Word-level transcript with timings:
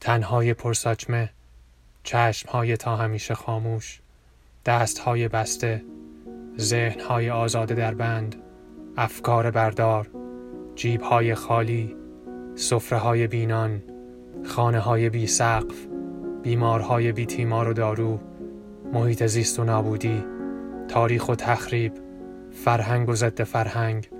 تنهای 0.00 0.54
پرساچمه 0.54 1.30
چشمهای 2.02 2.76
تا 2.76 2.96
همیشه 2.96 3.34
خاموش 3.34 4.00
دستهای 4.64 5.28
بسته 5.28 5.84
ذهنهای 6.58 7.30
آزاده 7.30 7.74
در 7.74 7.94
بند 7.94 8.36
افکار 8.96 9.50
بردار 9.50 10.10
جیبهای 10.74 11.34
خالی 11.34 11.96
سفره 12.54 13.26
بینان 13.26 13.82
خانه 14.44 14.78
های 14.78 15.10
بی 15.10 15.26
سقف 15.26 15.86
بیمارهای 16.42 17.12
بی 17.12 17.26
تیمار 17.26 17.68
و 17.68 17.72
دارو 17.72 18.20
محیط 18.92 19.26
زیست 19.26 19.58
و 19.58 19.64
نابودی 19.64 20.24
تاریخ 20.88 21.28
و 21.28 21.34
تخریب 21.34 21.92
فرهنگ 22.52 23.08
و 23.08 23.14
ضد 23.14 23.42
فرهنگ 23.42 24.10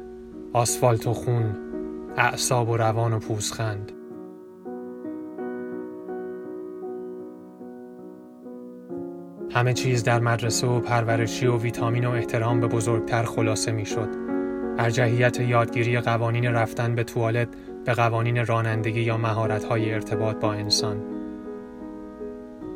آسفالت 0.52 1.06
و 1.06 1.14
خون 1.14 1.56
اعصاب 2.16 2.68
و 2.68 2.76
روان 2.76 3.12
و 3.12 3.18
پوزخند. 3.18 3.99
همه 9.52 9.72
چیز 9.72 10.04
در 10.04 10.20
مدرسه 10.20 10.66
و 10.66 10.80
پرورشی 10.80 11.46
و 11.46 11.58
ویتامین 11.58 12.04
و 12.04 12.10
احترام 12.10 12.60
به 12.60 12.66
بزرگتر 12.66 13.22
خلاصه 13.22 13.72
می 13.72 13.86
شد. 13.86 14.08
ارجحیت 14.78 15.40
یادگیری 15.40 16.00
قوانین 16.00 16.44
رفتن 16.44 16.94
به 16.94 17.04
توالت 17.04 17.48
به 17.84 17.92
قوانین 17.94 18.46
رانندگی 18.46 19.00
یا 19.00 19.16
مهارت‌های 19.16 19.94
ارتباط 19.94 20.36
با 20.36 20.52
انسان. 20.52 20.96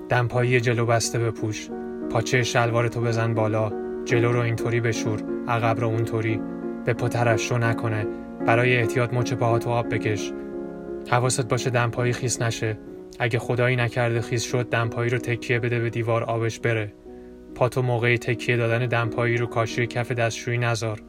دمپایی 0.09 0.61
جلو 0.61 0.87
بسته 0.87 1.19
بپوش، 1.19 1.69
پاچه 2.11 2.43
شلوارتو 2.43 3.01
بزن 3.01 3.35
بالا، 3.35 3.73
جلو 4.05 4.33
رو 4.33 4.41
اینطوری 4.41 4.81
بشور، 4.81 5.23
عقب 5.49 5.81
رو 5.81 5.89
اونطوری، 5.89 6.41
به 6.85 6.93
پترش 6.93 7.51
رو 7.51 7.59
نکنه، 7.59 8.07
برای 8.47 8.77
احتیاط 8.77 9.15
مچ 9.15 9.33
پاهاتو 9.33 9.71
آب 9.71 9.95
بکش. 9.95 10.33
حواست 11.11 11.49
باشه 11.49 11.71
دمپایی 11.71 12.13
خیس 12.13 12.43
نشه، 12.43 12.79
اگه 13.19 13.39
خدایی 13.39 13.77
نکرده 13.77 14.21
خیز 14.21 14.43
شد 14.43 14.69
دمپایی 14.69 15.11
رو 15.11 15.19
تکیه 15.19 15.59
بده 15.59 15.81
به 15.81 15.91
دیوار 15.91 16.25
آبش 16.25 16.61
بره. 16.61 16.93
پاتو 17.55 17.83
موقعی 17.83 18.19
تکیه 18.19 18.57
دادن 18.57 18.87
دمپایی 18.87 19.37
رو 19.37 19.47
کاشی 19.47 19.87
کف 19.87 20.13
دستشویی 20.13 20.59
نزار 20.59 21.03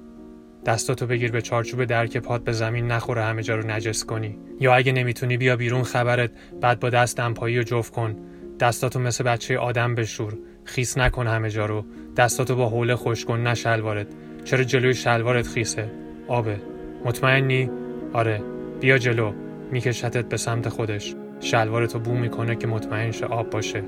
دستاتو 0.65 1.07
بگیر 1.07 1.31
به 1.31 1.41
چارچوب 1.41 1.85
درک 1.85 2.17
پات 2.17 2.43
به 2.43 2.51
زمین 2.51 2.87
نخوره 2.87 3.23
همه 3.23 3.43
جا 3.43 3.55
رو 3.55 3.67
نجس 3.67 4.05
کنی. 4.05 4.37
یا 4.59 4.75
اگه 4.75 4.91
نمی‌تونی 4.91 5.37
بیا 5.37 5.55
بیرون 5.55 5.83
خبرت 5.83 6.31
بعد 6.61 6.79
با 6.79 6.89
دست 6.89 7.17
دمپایی 7.17 7.57
رو 7.57 7.63
جفت 7.63 7.93
کن. 7.93 8.15
دستاتو 8.59 8.99
مثل 8.99 9.23
بچه 9.23 9.57
آدم 9.57 9.95
بشور. 9.95 10.37
خیس 10.63 10.97
نکن 10.97 11.27
همه 11.27 11.49
جا 11.49 11.65
رو. 11.65 11.85
دستاتو 12.17 12.55
با 12.55 12.69
حوله 12.69 12.95
خوش 12.95 13.25
کن 13.25 13.39
نه 13.39 13.53
شلوارت. 13.53 14.07
چرا 14.45 14.63
جلوی 14.63 14.93
شلوارت 14.93 15.47
خیسه؟ 15.47 15.91
آبه. 16.27 16.61
مطمئنی؟ 17.05 17.69
آره. 18.13 18.41
بیا 18.79 18.97
جلو. 18.97 19.33
میکشتت 19.71 20.29
به 20.29 20.37
سمت 20.37 20.69
خودش. 20.69 21.15
شلوارتو 21.39 21.99
بو 21.99 22.13
می‌کنه 22.13 22.55
که 22.55 22.67
مطمئن 22.67 23.11
شه 23.11 23.25
آب 23.25 23.49
باشه. 23.49 23.83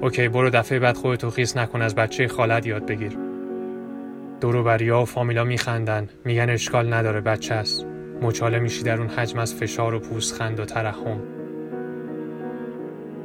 اوکی 0.00 0.28
برو 0.28 0.50
دفعه 0.50 0.78
بعد 0.78 0.96
خودتو 0.96 1.30
خیس 1.30 1.56
نکن 1.56 1.82
از 1.82 1.94
بچه 1.94 2.28
خالت 2.28 2.66
یاد 2.66 2.86
بگیر. 2.86 3.18
دوروبریا 4.40 5.02
و 5.02 5.04
فامیلا 5.04 5.44
میخندن. 5.44 6.08
میگن 6.24 6.50
اشکال 6.50 6.92
نداره 6.92 7.20
بچه 7.20 7.54
است. 7.54 7.86
مچاله 8.22 8.58
میشی 8.58 8.82
در 8.82 8.98
اون 8.98 9.08
حجم 9.08 9.38
از 9.38 9.54
فشار 9.54 9.94
و 9.94 9.98
پوزخند 9.98 10.60
و 10.60 10.64
ترحم. 10.64 11.20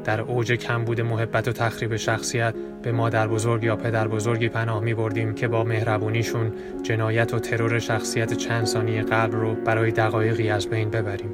در 0.03 0.21
اوج 0.21 0.51
کمبود 0.51 1.01
محبت 1.01 1.47
و 1.47 1.51
تخریب 1.51 1.95
شخصیت 1.95 2.53
به 2.83 2.91
مادر 2.91 3.27
بزرگ 3.27 3.63
یا 3.63 3.75
پدر 3.75 4.07
بزرگی 4.07 4.49
پناه 4.49 4.83
می 4.83 4.93
بردیم 4.93 5.35
که 5.35 5.47
با 5.47 5.63
مهربونیشون 5.63 6.51
جنایت 6.83 7.33
و 7.33 7.39
ترور 7.39 7.79
شخصیت 7.79 8.33
چند 8.33 8.65
ثانیه 8.65 9.03
قلب 9.03 9.35
رو 9.35 9.55
برای 9.55 9.91
دقایقی 9.91 10.49
از 10.49 10.69
بین 10.69 10.89
ببریم. 10.89 11.29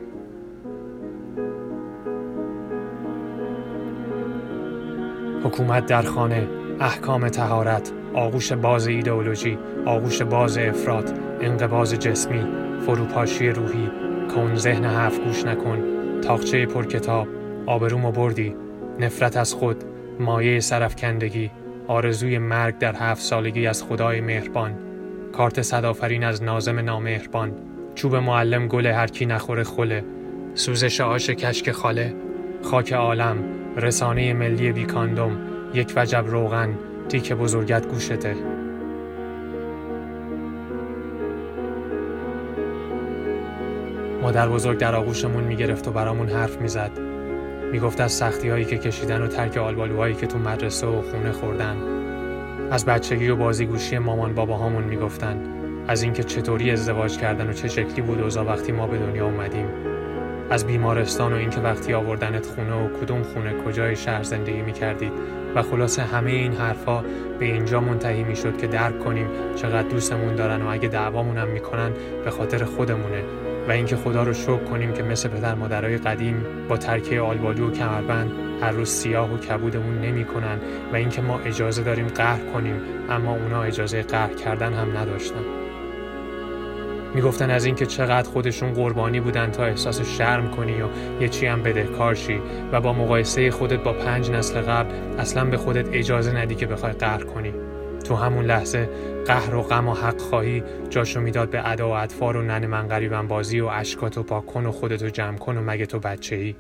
حکومت 5.50 5.86
در 5.86 6.02
خانه، 6.02 6.48
احکام 6.80 7.30
تهارت، 7.30 7.92
آغوش 8.14 8.52
باز 8.52 8.88
ایدئولوژی، 8.88 9.58
آغوش 9.86 10.22
باز 10.22 10.58
افراد، 10.58 11.20
انقباز 11.42 11.94
جسمی، 11.94 12.46
فروپاشی 12.86 13.50
روحی، 13.50 13.92
کن 14.36 14.56
ذهن 14.56 14.86
حرف 14.86 15.20
گوش 15.20 15.46
نکن، 15.46 15.84
تاقچه 16.22 16.66
پر 16.66 16.86
کتاب، 16.86 17.28
آبروم 17.66 18.12
بردی، 18.12 18.56
نفرت 19.00 19.38
از 19.38 19.54
خود، 19.54 19.84
مایه 20.20 20.60
سرفکندگی، 20.60 21.52
آرزوی 21.88 22.38
مرگ 22.38 22.78
در 22.78 22.96
هفت 22.96 23.22
سالگی 23.22 23.68
از 23.68 23.84
خدای 23.84 24.22
مهربان، 24.22 24.74
کارت 25.34 25.62
صدافرین 25.62 26.24
از 26.24 26.44
نازم 26.44 26.80
نامهربان، 26.80 27.52
چوب 27.96 28.16
معلم 28.16 28.68
گل 28.68 28.86
هرکی 28.86 29.26
نخوره 29.26 29.64
خله، 29.64 30.04
سوزش 30.54 31.02
آش 31.02 31.30
کشک 31.30 31.72
خاله، 31.72 32.16
خاک 32.64 32.94
عالم، 32.94 33.38
رسانه 33.80 34.34
ملی 34.34 34.72
بیکاندوم، 34.72 35.38
یک 35.74 35.94
وجب 35.96 36.26
روغن، 36.28 36.70
تیک 37.10 37.34
بزرگت 37.34 37.88
گوشته. 37.88 38.36
مادر 44.22 44.50
بزرگ 44.50 44.78
در 44.78 44.96
آغوشمون 44.96 45.44
می‌گرفت 45.44 45.88
و 45.88 45.92
برامون 45.92 46.30
حرف 46.30 46.62
می‌زد. 46.62 46.92
می‌گفت 47.72 48.02
از 48.02 48.12
سختی 48.12 48.50
هایی 48.50 48.66
که 48.66 48.78
کشیدن 48.78 49.22
و 49.22 49.28
ترک 49.28 49.58
آلبالوهایی 49.58 50.16
که 50.16 50.28
تو 50.28 50.38
مدرسه 50.38 50.88
و 50.88 51.02
خونه 51.02 51.32
خوردن. 51.32 51.78
از 52.72 52.86
بچگی 52.86 53.30
و 53.30 53.36
بازیگوشی 53.36 53.98
مامان 53.98 54.34
باباهامون 54.34 54.84
می‌گفتن. 54.84 55.38
از 55.88 56.04
اینکه 56.04 56.24
چطوری 56.24 56.72
ازدواج 56.72 57.18
کردن 57.18 57.50
و 57.50 57.54
چه 57.54 57.68
شکلی 57.68 58.02
بود 58.02 58.22
اوضاع 58.22 58.46
وقتی 58.46 58.72
ما 58.72 58.88
به 58.88 58.98
دنیا 58.98 59.26
اومدیم. 59.26 59.66
از 60.50 60.68
بیمارستان 60.68 61.34
و 61.34 61.36
اینکه 61.36 61.60
وقتی 61.60 61.94
آوردنت 61.94 62.46
خونه 62.46 62.74
و 62.74 62.88
کدوم 62.88 63.24
خونه 63.24 63.54
کجای 63.54 63.96
شهر 63.96 64.24
زندگی 64.24 64.62
می 64.62 64.74
کردید 64.74 65.12
و 65.56 65.62
خلاصه 65.62 66.02
همه 66.02 66.32
این 66.32 66.54
حرفا 66.54 67.04
به 67.40 67.46
اینجا 67.46 67.80
منتهی 67.80 68.24
می 68.24 68.36
شد 68.36 68.58
که 68.58 68.68
درک 68.68 69.00
کنیم 69.00 69.28
چقدر 69.56 69.88
دوستمون 69.88 70.36
دارن 70.36 70.62
و 70.62 70.68
اگه 70.70 70.88
دعوامون 70.88 71.38
هم 71.38 71.48
می‌کنن 71.48 71.92
به 72.24 72.32
خاطر 72.32 72.64
خودمونه 72.64 73.24
و 73.68 73.72
اینکه 73.72 73.96
خدا 73.96 74.24
رو 74.24 74.34
شکر 74.34 74.64
کنیم 74.64 74.94
که 74.94 75.04
مثل 75.04 75.30
پدر 75.30 75.56
مادرای 75.56 75.98
قدیم 75.98 76.46
با 76.70 76.78
ترکه 76.78 77.22
آلبالو 77.22 77.68
و 77.68 77.72
کمربند 77.72 78.32
هر 78.62 78.72
روز 78.72 78.90
سیاه 78.90 79.34
و 79.34 79.38
کبودمون 79.38 80.02
نمی‌کنن 80.02 80.60
و 80.94 80.96
اینکه 80.96 81.22
ما 81.22 81.40
اجازه 81.40 81.84
داریم 81.84 82.08
قهر 82.08 82.40
کنیم 82.54 82.82
اما 83.10 83.36
اونا 83.36 83.64
اجازه 83.64 84.04
قهر 84.04 84.34
کردن 84.34 84.74
هم 84.74 84.98
نداشتن. 84.98 85.69
می‌گفتن 87.16 87.50
از 87.50 87.66
اینکه 87.66 87.86
چقدر 87.86 88.30
خودشون 88.30 88.74
قربانی 88.74 89.20
بودن 89.20 89.52
تا 89.52 89.66
احساس 89.66 90.02
شرم 90.18 90.52
کنی 90.52 90.82
و 90.82 90.88
یه 91.22 91.30
چی 91.30 91.46
هم 91.46 91.64
بدهکار 91.64 92.16
شی 92.16 92.42
و 92.72 92.82
با 92.82 92.94
مقایسه 92.94 93.52
خودت 93.52 93.84
با 93.84 93.94
پنج 93.94 94.32
نسل 94.32 94.62
قبل 94.62 94.90
اصلا 95.20 95.46
به 95.46 95.58
خودت 95.58 95.90
اجازه 95.94 96.38
ندی 96.38 96.56
که 96.56 96.66
بخوای 96.66 96.92
قهر 96.92 97.24
کنی. 97.24 97.54
تو 98.04 98.16
همون 98.16 98.46
لحظه 98.46 98.90
قهر 99.28 99.56
و 99.56 99.62
غم 99.62 99.88
و 99.88 99.94
حق 99.94 100.22
خواهی 100.22 100.64
جاشو 100.90 101.22
می‌داد 101.22 101.50
به 101.50 101.70
ادا 101.70 101.90
و 101.90 101.92
اطفار 101.92 102.38
و 102.38 102.42
نن 102.42 102.66
من 102.66 102.88
غریبم 102.88 103.28
بازی 103.28 103.60
و 103.60 103.68
اشکاتو 103.68 104.24
پاک 104.24 104.46
کن 104.46 104.66
و 104.66 104.72
خودتو 104.72 105.10
جمع 105.10 105.38
کن 105.38 105.58
و 105.58 105.62
مگه 105.62 105.86
تو 105.86 106.00
بچه 106.00 106.36
ای 106.36 106.56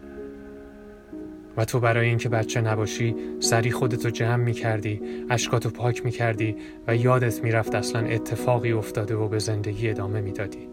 و 1.59 1.65
تو 1.65 1.79
برای 1.79 2.07
اینکه 2.07 2.29
بچه 2.29 2.61
نباشی 2.61 3.15
سری 3.39 3.71
خودتو 3.71 4.09
جمع 4.09 4.43
می 4.43 4.53
کردی 4.53 5.01
اشکاتو 5.29 5.69
پاک 5.69 6.05
می 6.05 6.11
کردی 6.11 6.55
و 6.87 6.95
یادت 6.95 7.43
می‌رفت 7.43 7.75
اصلا 7.75 8.07
اتفاقی 8.07 8.71
افتاده 8.71 9.15
و 9.15 9.27
به 9.27 9.39
زندگی 9.39 9.89
ادامه 9.89 10.21
می‌دادی. 10.21 10.67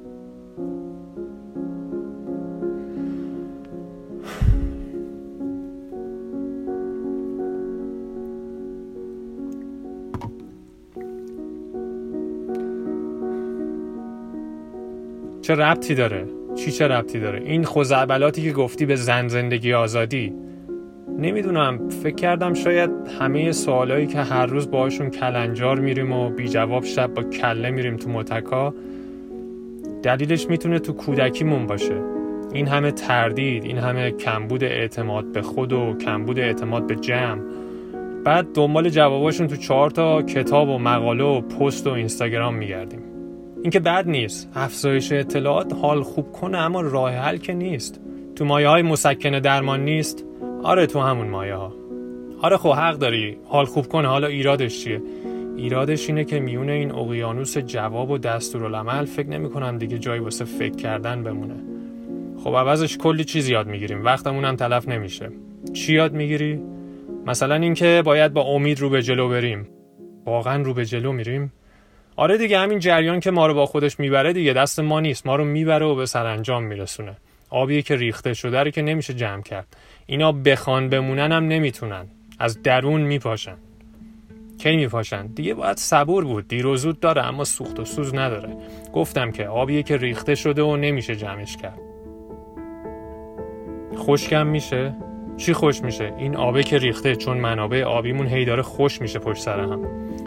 چه 15.43 15.55
ربطی 15.55 15.95
داره؟ 15.95 16.27
چی 16.55 16.73
چه 16.73 16.89
ربطی 16.89 17.21
داره؟ 17.21 17.43
این 17.45 17.65
خوزعبلاتی 17.65 18.43
که 18.43 18.53
گفتی 18.53 18.87
به 18.87 18.97
زن 18.97 19.29
زندگی 19.29 19.73
آزادی 19.73 20.46
نمی‌دونم 21.19 21.89
فکر 21.89 22.15
کردم 22.15 22.55
شاید 22.55 22.91
همه 23.21 23.53
سوالایی 23.53 24.07
که 24.07 24.19
هر 24.19 24.47
روز 24.47 24.71
باهاشون 24.71 25.11
کلنجار 25.11 25.81
میریم 25.81 26.13
و 26.13 26.31
بی 26.31 26.49
جواب 26.49 26.85
شب 26.85 27.15
با 27.15 27.23
کله 27.23 27.71
میریم 27.71 27.97
تو 27.97 28.11
متکا 28.11 28.75
دلیلش 30.03 30.47
می‌تونه 30.47 30.79
تو 30.79 30.93
کودکیمون 30.93 31.67
باشه. 31.67 32.03
این 32.53 32.69
همه 32.69 32.91
تردید 32.91 33.65
این 33.65 33.79
همه 33.79 34.11
کمبود 34.11 34.65
اعتماد 34.65 35.33
به 35.33 35.43
خود 35.43 35.73
و 35.73 35.95
کمبود 35.95 36.39
اعتماد 36.39 36.87
به 36.87 36.97
جمع. 36.97 37.41
بعد 38.25 38.47
دنبال 38.55 38.89
جواباشون 38.89 39.47
تو 39.47 39.57
چهار 39.57 39.91
تا 39.91 40.23
کتاب 40.23 40.69
و 40.69 40.79
مقاله 40.79 41.25
و 41.25 41.41
پست 41.41 41.87
و 41.87 41.91
اینستاگرام 41.91 42.55
میگردیم. 42.55 43.01
این 43.63 43.71
که 43.71 43.81
بد 43.81 44.09
نیست. 44.09 44.51
افزایش 44.55 45.13
اطلاعات 45.13 45.73
حال 45.73 46.03
خوب 46.03 46.33
کنه 46.33 46.59
اما 46.59 46.81
راه 46.81 47.13
حل 47.13 47.37
که 47.37 47.53
نیست. 47.53 48.01
تو 48.37 48.45
مایه 48.45 48.69
های 48.69 48.83
مسکن 48.83 49.39
درمان 49.39 49.85
نیست. 49.85 50.26
آره 50.67 50.87
تو 50.87 51.01
همون 51.01 51.29
مایه 51.29 51.55
ها 51.55 51.73
آره 52.43 52.57
خب 52.57 52.73
حق 52.73 52.95
داری. 52.95 53.37
حال 53.49 53.65
خوب 53.65 53.89
کنه. 53.89 54.09
حالا 54.09 54.27
ایرادش 54.27 54.85
چیه؟ 54.85 55.03
ایرادش 55.57 56.09
اینه 56.09 56.25
که 56.25 56.41
میونه 56.41 56.73
این 56.73 56.93
اقیانوس 56.93 57.59
جواب 57.59 58.11
و 58.11 58.19
دستورالعمل 58.19 59.05
فکر 59.05 59.29
نمی 59.29 59.51
کنم 59.51 59.79
دیگه 59.79 59.99
جایی 59.99 60.21
واسه 60.21 60.45
فکر 60.45 60.77
کردن 60.77 61.23
بمونه. 61.23 61.55
خب 62.45 62.57
عوضش 62.57 62.99
کلی 62.99 63.25
چیز 63.25 63.49
یاد 63.49 63.67
می‌گیریم. 63.67 64.05
وقتمون 64.05 64.45
هم 64.45 64.57
تلف 64.57 64.89
نمیشه. 64.89 65.31
چی 65.73 65.95
یاد 65.95 66.13
می‌گیری؟ 66.13 66.61
مثلا 67.27 67.55
اینکه 67.55 68.03
باید 68.05 68.33
با 68.33 68.43
امید 68.43 68.81
رو 68.81 68.91
به 68.91 69.03
جلو 69.03 69.29
بریم. 69.29 69.69
واقعا 70.25 70.63
رو 70.63 70.75
به 70.75 70.85
جلو 70.85 71.13
میریم؟ 71.13 71.53
آره 72.17 72.39
دیگه 72.39 72.59
همین 72.59 72.79
جریان 72.79 73.21
که 73.21 73.31
ما 73.31 73.47
رو 73.47 73.55
با 73.55 73.67
خودش 73.67 74.01
می‌بره 74.01 74.33
دیگه 74.33 74.53
دست 74.53 74.81
ما 74.81 75.01
نیست. 75.01 75.27
ما 75.27 75.37
رو 75.37 75.45
می‌بره 75.45 75.87
و 75.87 75.95
به 75.95 76.07
سرانجام 76.07 76.65
میرسونه. 76.65 77.17
آبی 77.51 77.83
که 77.83 77.97
ریخته 77.97 78.35
شده 78.35 78.63
رو 78.63 78.71
که 78.71 78.83
نمیشه 78.83 79.15
جمع 79.15 79.43
کرد. 79.43 79.77
اینا 80.07 80.33
بخوان 80.33 80.89
بمونن 80.89 81.33
هم 81.33 81.49
نمی‌تونن. 81.49 82.07
از 82.39 82.63
درون 82.63 83.01
میپاشن. 83.01 83.57
کی 84.59 84.77
میپاشن؟ 84.77 85.27
دیگه 85.27 85.55
باید 85.55 85.77
صبور 85.77 86.25
بود. 86.25 86.49
دیر 86.49 86.67
و 86.67 86.77
زود 86.77 87.01
داره 87.01 87.27
اما 87.27 87.45
سوخت 87.45 87.81
و 87.81 87.85
سوز 87.85 88.15
نداره. 88.15 88.57
گفتم 88.93 89.31
که 89.31 89.49
آبیه 89.49 89.83
که 89.83 89.97
ریخته 89.97 90.35
شده 90.35 90.63
و 90.63 90.77
نمیشه 90.77 91.17
جمعش 91.17 91.57
کرد. 91.57 91.79
خوشکم 93.97 94.47
میشه؟ 94.47 94.95
چی 95.37 95.53
خوش 95.53 95.83
میشه؟ 95.83 96.13
این 96.19 96.37
آبه 96.37 96.63
که 96.63 96.79
ریخته 96.79 97.17
چون 97.17 97.39
منابع 97.39 97.83
آبیمون 97.83 98.27
هی 98.27 98.45
داره 98.45 98.63
خوش 98.63 99.01
میشه 99.01 99.19
پشت 99.19 99.43
سر 99.43 99.61
هم. 99.61 99.83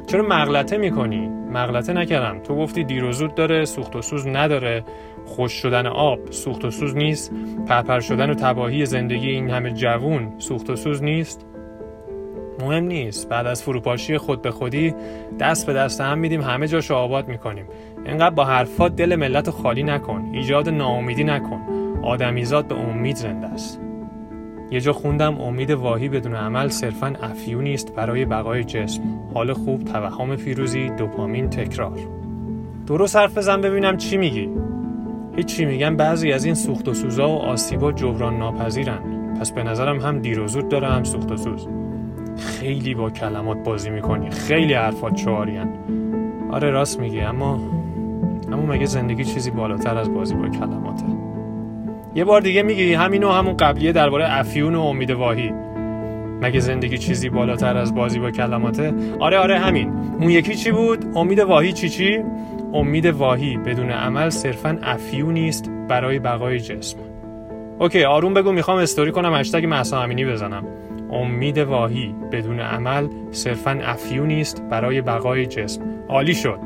چرا 0.08 0.24
مغلطه 0.24 0.78
می‌کنی؟ 0.78 1.28
مغلطه 1.28 1.94
نکردم. 1.94 2.40
تو 2.40 2.56
گفتی 2.56 2.84
دیر 2.84 3.04
و 3.04 3.12
زود 3.12 3.36
داره 3.36 3.66
سوخت 3.66 3.96
و 3.96 4.02
سوز 4.02 4.28
نداره. 4.28 4.84
خوش 5.26 5.52
شدن 5.52 5.88
آب 5.88 6.20
سوخت 6.32 6.66
و 6.66 6.72
سوز 6.72 6.96
نیست. 6.96 7.32
پرپر 7.68 8.00
شدن 8.00 8.30
و 8.30 8.34
تباهی 8.34 8.86
زندگی 8.86 9.30
این 9.30 9.50
همه 9.50 9.72
جوون 9.72 10.34
سوخت 10.38 10.70
و 10.70 10.76
سوز 10.76 11.04
نیست. 11.04 11.46
مهم 12.62 12.84
نیست. 12.84 13.30
بعد 13.30 13.48
از 13.48 13.64
فروپاشی 13.64 14.18
خود 14.18 14.42
به 14.42 14.52
خودی 14.52 14.94
دست 15.40 15.68
به 15.68 15.74
دست 15.74 16.02
هم 16.02 16.20
میدیم 16.20 16.42
همه 16.42 16.68
جاشو 16.68 16.96
آباد 16.96 17.28
می‌کنیم. 17.28 17.66
اینقدر 18.06 18.36
با 18.36 18.46
حرفات 18.46 18.96
دل 18.96 19.16
ملت 19.16 19.50
خالی 19.50 19.84
نکن. 19.84 20.30
ایجاد 20.34 20.70
ناامیدی 20.70 21.24
نکن. 21.24 21.60
آدمیزاد 22.04 22.68
به 22.68 22.76
امید 22.76 23.16
زنده 23.16 23.48
است. 23.48 23.82
یه 24.72 24.80
جا 24.80 24.94
خوندم 24.94 25.42
امید 25.42 25.72
واهی 25.72 26.10
بدون 26.10 26.36
عمل 26.36 26.68
صرفا 26.68 27.14
افیونی 27.22 27.74
است 27.74 27.96
برای 27.96 28.26
بقای 28.26 28.64
جسم. 28.64 29.02
حال 29.34 29.54
خوب 29.54 29.84
توهم 29.84 30.36
پیروزی 30.36 30.90
دوپامین 30.90 31.50
تکرار. 31.50 32.00
درست 32.88 33.16
حرف 33.16 33.38
بزن 33.38 33.62
ببینم 33.62 33.98
چی 33.98 34.18
میگی. 34.18 34.50
هیچی 35.40 35.66
میگم 35.66 35.96
بعضی 35.96 36.32
از 36.32 36.46
این 36.46 36.54
سوخت 36.54 36.88
و 36.88 36.94
سوزا 36.94 37.30
و 37.30 37.32
آسیبا 37.32 37.92
جبران 37.92 38.38
ناپذیرن. 38.38 39.00
پس 39.40 39.52
به 39.52 39.64
نظرم 39.64 40.00
هم 40.00 40.20
دیر 40.20 40.40
و 40.40 40.48
زود 40.48 40.70
داره 40.70 40.88
هم 40.88 41.04
سوخت 41.04 41.32
و 41.32 41.38
سوز. 41.38 41.68
خیلی 42.38 42.94
با 42.94 43.10
کلمات 43.10 43.64
بازی 43.64 43.90
می‌کنی. 43.90 44.30
خیلی 44.30 44.74
حرفات 44.74 45.18
شعاریان 45.18 45.70
آره 46.52 46.70
راست 46.70 47.00
میگی 47.00 47.20
اما 47.20 47.60
اما 48.52 48.66
مگه 48.66 48.86
زندگی 48.86 49.24
چیزی 49.24 49.52
بالاتر 49.52 49.98
از 49.98 50.14
بازی 50.14 50.36
با 50.36 50.48
کلماته؟ 50.50 51.06
یه 52.16 52.26
بار 52.26 52.42
دیگه 52.42 52.64
میگی 52.64 52.94
همینو 52.94 53.30
همون 53.30 53.58
قبلیه 53.58 53.92
درباره 53.92 54.40
افیون 54.40 54.76
و 54.76 54.82
امید 54.82 55.12
واهی. 55.12 55.52
مگه 56.42 56.60
زندگی 56.60 56.98
چیزی 56.98 57.30
بالاتر 57.30 57.78
از 57.78 57.96
بازی 57.96 58.20
با 58.20 58.32
کلماته؟ 58.32 58.94
آره 59.20 59.38
آره 59.38 59.60
همین. 59.60 59.90
اون 60.20 60.30
یکی 60.30 60.56
چی 60.56 60.72
بود؟ 60.72 61.06
امید 61.16 61.40
واهی 61.40 61.74
چی 61.74 61.90
چی؟ 61.90 62.24
امید 62.74 63.06
واهی 63.06 63.58
بدون 63.58 63.92
عمل 63.92 64.30
صرفا 64.30 64.78
افیونیست 64.84 65.72
برای 65.90 66.20
بقای 66.20 66.60
جسم. 66.60 66.98
OK 67.80 68.04
آروم 68.04 68.34
بگو 68.34 68.52
می‌خوام 68.52 68.78
استوری 68.78 69.12
کنم 69.12 69.36
هشتگ 69.36 69.66
مهسا 69.66 70.02
امینی 70.02 70.26
بزنم. 70.26 70.66
امید 71.12 71.58
واهی 71.58 72.16
بدون 72.32 72.60
عمل 72.60 73.08
صرفا 73.32 73.80
افیونیست 73.84 74.64
برای 74.70 75.02
بقای 75.02 75.46
جسم. 75.46 75.82
عالی 76.10 76.34
شد. 76.34 76.60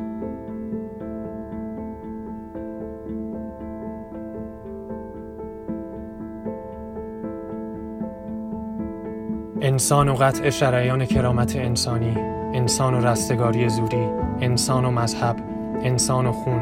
انسان 9.61 10.09
و 10.09 10.13
قطع 10.13 10.49
شریان 10.49 11.05
کرامت 11.05 11.55
انسانی 11.55 12.17
انسان 12.53 12.93
و 12.93 13.07
رستگاری 13.07 13.69
زوری 13.69 14.07
انسان 14.41 14.85
و 14.85 14.91
مذهب 14.91 15.52
انسان 15.81 16.25
و 16.25 16.31
خون 16.31 16.61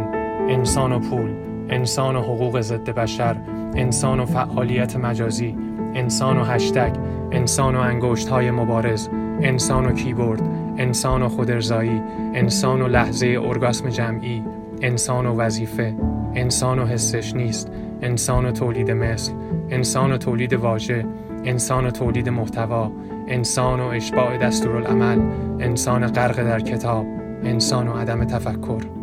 انسان 0.49 0.91
و 0.91 0.99
پول 0.99 1.29
انسان 1.69 2.15
و 2.15 2.21
حقوق 2.21 2.61
ضد 2.61 2.89
بشر 2.89 3.35
انسان 3.75 4.19
و 4.19 4.25
فعالیت 4.25 4.95
مجازی 4.95 5.57
انسان 5.93 6.37
و 6.37 6.43
هشتگ 6.43 6.95
انسان 7.31 7.75
و 7.75 7.79
انگشت 7.79 8.29
های 8.29 8.51
مبارز 8.51 9.09
انسان 9.41 9.85
و 9.85 9.91
کیبورد 9.91 10.41
انسان 10.77 11.21
و 11.21 11.29
خودرزایی 11.29 12.01
انسان 12.33 12.81
و 12.81 12.87
لحظه 12.87 13.39
ارگاسم 13.41 13.89
جمعی 13.89 14.43
انسان 14.81 15.25
و 15.25 15.35
وظیفه 15.35 15.95
انسان 16.35 16.79
و 16.79 16.85
حسش 16.85 17.35
نیست 17.35 17.71
انسان 18.01 18.45
و 18.45 18.51
تولید 18.51 18.91
مثل 18.91 19.31
انسان 19.69 20.11
و 20.11 20.17
تولید 20.17 20.53
واژه 20.53 21.05
انسان 21.45 21.85
و 21.85 21.89
تولید 21.89 22.29
محتوا 22.29 22.91
انسان 23.27 23.79
و 23.79 23.85
اشباع 23.85 24.37
دستورالعمل 24.37 25.21
انسان 25.59 26.07
غرق 26.07 26.43
در 26.43 26.59
کتاب 26.59 27.05
انسان 27.43 27.87
و 27.87 27.93
عدم 27.93 28.23
تفکر 28.23 29.00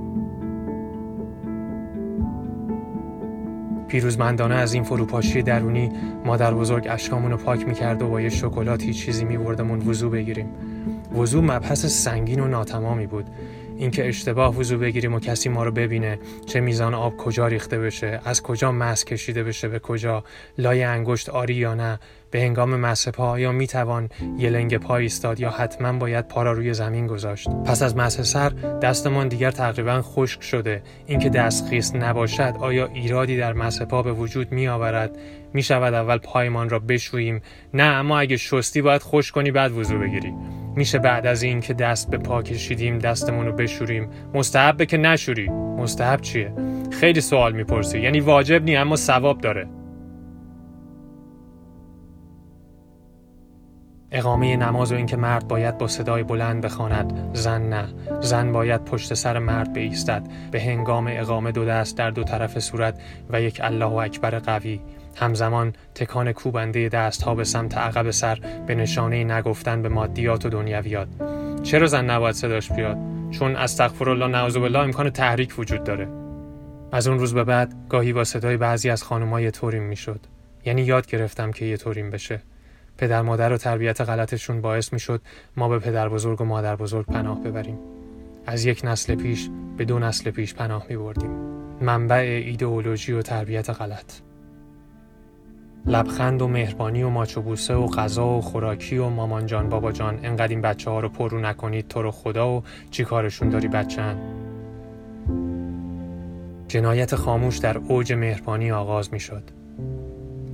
پیروزمندانه 3.88 4.54
از 4.54 4.72
این 4.72 4.82
فروپاشی 4.82 5.42
درونی 5.42 5.92
مادر 6.24 6.54
بزرگ 6.54 6.86
اشکامون 6.90 7.30
رو 7.30 7.36
پاک 7.36 7.68
می‌کرد 7.68 8.02
و 8.02 8.08
با 8.08 8.20
یه 8.20 8.28
شکلات 8.28 8.90
چیزی 8.90 9.24
میبردمون 9.24 9.78
وضو 9.78 10.10
بگیریم. 10.10 10.48
وضو 11.16 11.42
مبحث 11.42 11.86
سنگین 11.86 12.40
و 12.40 12.48
ناتمامی 12.48 13.06
بود. 13.06 13.26
اینکه 13.76 14.08
اشتباه 14.08 14.56
وضو 14.56 14.78
بگیریم 14.78 15.14
و 15.14 15.20
کسی 15.20 15.48
ما 15.48 15.64
رو 15.64 15.70
ببینه 15.70 16.18
چه 16.46 16.60
میزان 16.60 16.94
آب 16.94 17.16
کجا 17.16 17.46
ریخته 17.46 17.78
بشه 17.78 18.20
از 18.24 18.42
کجا 18.42 18.72
مس 18.72 19.04
کشیده 19.04 19.44
بشه 19.44 19.68
به 19.68 19.78
کجا 19.78 20.24
لای 20.58 20.82
انگشت 20.82 21.28
آری 21.28 21.54
یا 21.54 21.74
نه 21.74 21.98
به 22.30 22.40
هنگام 22.40 22.76
مسح 22.76 23.10
پا 23.10 23.38
یا 23.38 23.52
می‌توان 23.52 24.08
یه 24.38 24.50
لنگ 24.50 24.76
پا 24.76 24.96
ایستاد 24.96 25.40
یا 25.40 25.50
حتما 25.50 25.92
باید 25.92 26.28
پا 26.28 26.42
را 26.42 26.52
روی 26.52 26.74
زمین 26.74 27.06
گذاشت. 27.06 27.48
پس 27.66 27.82
از 27.82 27.96
مسح 27.96 28.22
سر 28.22 28.48
دستمان 28.82 29.28
دیگر 29.28 29.50
تقریبا 29.50 30.02
خشک 30.02 30.42
شده. 30.42 30.82
اینکه 31.06 31.28
دست 31.28 31.68
خیس 31.68 31.94
نباشد 31.94 32.54
آیا 32.60 32.88
ایرادی 32.94 33.36
در 33.36 33.52
مسح 33.52 33.84
پا 33.84 34.02
به 34.02 34.12
وجود 34.12 34.52
می 34.52 34.68
آورد 34.68 35.18
می 35.52 35.62
شود 35.62 35.94
اول 35.94 36.18
پایمان 36.18 36.68
را 36.68 36.78
بشوییم. 36.78 37.42
نه 37.74 37.82
اما 37.82 38.18
اگه 38.18 38.36
شستی 38.36 38.82
باید 38.82 39.02
خوش 39.02 39.32
کنی 39.32 39.50
بعد 39.50 39.72
وضو 39.72 39.98
بگیری. 39.98 40.32
میشه 40.76 40.98
بعد 40.98 41.26
از 41.26 41.42
این 41.42 41.60
که 41.60 41.74
دست 41.74 42.10
به 42.10 42.18
پا 42.18 42.42
کشیدیم 42.42 42.98
دستمون 42.98 43.46
رو 43.46 43.52
بشوریم. 43.52 44.10
مستحبه 44.34 44.86
که 44.86 44.96
نشوری. 44.96 45.48
مستحب 45.48 46.20
چیه؟ 46.20 46.52
خیلی 47.00 47.20
سوال 47.20 47.52
می‌پرسی. 47.52 48.00
یعنی 48.00 48.20
واجب 48.20 48.62
نی 48.62 48.76
اما 48.76 48.96
ثواب 48.96 49.40
داره. 49.40 49.77
اقامه 54.12 54.56
نماز 54.56 54.92
و 54.92 54.94
اینکه 54.94 55.16
مرد 55.16 55.48
باید 55.48 55.78
با 55.78 55.88
صدای 55.88 56.22
بلند 56.22 56.64
بخواند. 56.64 57.30
زن 57.32 57.68
نه. 57.68 57.88
زن 58.20 58.52
باید 58.52 58.84
پشت 58.84 59.14
سر 59.14 59.38
مرد 59.38 59.74
بایستد 59.74 60.22
به 60.50 60.60
هنگام 60.60 61.06
اقامه 61.10 61.52
دو 61.52 61.64
دست 61.64 61.96
در 61.96 62.10
دو 62.10 62.24
طرف 62.24 62.58
صورت 62.58 63.00
و 63.30 63.42
یک 63.42 63.60
الله 63.64 63.92
اکبر 63.92 64.38
قوی. 64.38 64.80
همزمان 65.16 65.72
تکان 65.94 66.32
کوبنده 66.32 66.88
دست 66.88 67.22
ها 67.22 67.34
به 67.34 67.44
سمت 67.44 67.78
عقب 67.78 68.10
سر 68.10 68.38
به 68.66 68.74
نشانه 68.74 69.24
نگفتن 69.24 69.82
به 69.82 69.88
مادیات 69.88 70.46
و 70.46 70.48
دنیویات. 70.48 71.08
چرا 71.62 71.86
زن 71.86 72.10
نباید 72.10 72.34
صداش 72.34 72.72
بیاد؟ 72.72 72.96
چون 73.30 73.56
استغفر 73.56 74.10
الله 74.10 74.26
نعوذ 74.26 74.56
بالله 74.56 74.78
امکان 74.78 75.10
تحریک 75.10 75.58
وجود 75.58 75.84
داره. 75.84 76.08
از 76.92 77.08
اون 77.08 77.18
روز 77.18 77.34
به 77.34 77.44
بعد 77.44 77.74
گاهی 77.88 78.12
با 78.12 78.24
صدای 78.24 78.56
بعضی 78.56 78.90
از 78.90 79.02
خانم‌ها 79.02 79.50
طوریم 79.50 79.82
می‌شد. 79.82 80.20
یعنی 80.64 80.82
یاد 80.82 81.06
گرفتم 81.06 81.50
که 81.50 81.64
یه 81.64 81.76
طوریم 81.76 82.10
بشه. 82.10 82.40
پدر 82.98 83.22
مادر 83.22 83.52
و 83.52 83.56
تربیت 83.56 84.00
غلطشون 84.00 84.60
باعث 84.60 84.92
می‌شد 84.92 85.20
ما 85.56 85.68
به 85.68 85.78
پدر 85.78 86.08
بزرگ 86.08 86.40
و 86.40 86.44
مادر 86.44 86.76
بزرگ 86.76 87.06
پناه 87.06 87.42
ببریم. 87.42 87.78
از 88.46 88.64
یک 88.64 88.80
نسل 88.84 89.14
پیش 89.14 89.50
به 89.76 89.84
دو 89.84 89.98
نسل 89.98 90.30
پیش 90.30 90.54
پناه 90.54 90.86
می 90.88 90.96
بردیم 90.96 91.30
منبع 91.80 92.42
ایدئولوژی 92.46 93.12
و 93.12 93.22
تربیت 93.22 93.70
غلط. 93.70 94.20
لبخند 95.86 96.42
و 96.42 96.48
مهربانی 96.48 97.02
و 97.02 97.08
ماچوبوسه 97.08 97.74
و 97.74 97.86
غذا 97.86 98.26
و 98.26 98.40
خوراکی 98.40 98.98
و 98.98 99.08
مامان 99.08 99.46
جان 99.46 99.68
بابا 99.68 99.92
جان 99.92 100.20
انقدر 100.22 100.48
این 100.48 100.60
بچه 100.60 100.90
ها 100.90 101.00
رو 101.00 101.08
پرو 101.08 101.40
نکنید 101.40 101.88
تو 101.88 102.02
رو 102.02 102.10
خدا 102.10 102.50
و 102.50 102.62
چی 102.90 103.04
کارشون 103.04 103.48
داری 103.48 103.68
بچن 103.68 104.18
جنایت 106.68 107.14
خاموش 107.14 107.58
در 107.58 107.78
اوج 107.78 108.12
مهربانی 108.12 108.72
آغاز 108.72 109.12
می 109.12 109.20
شد 109.20 109.42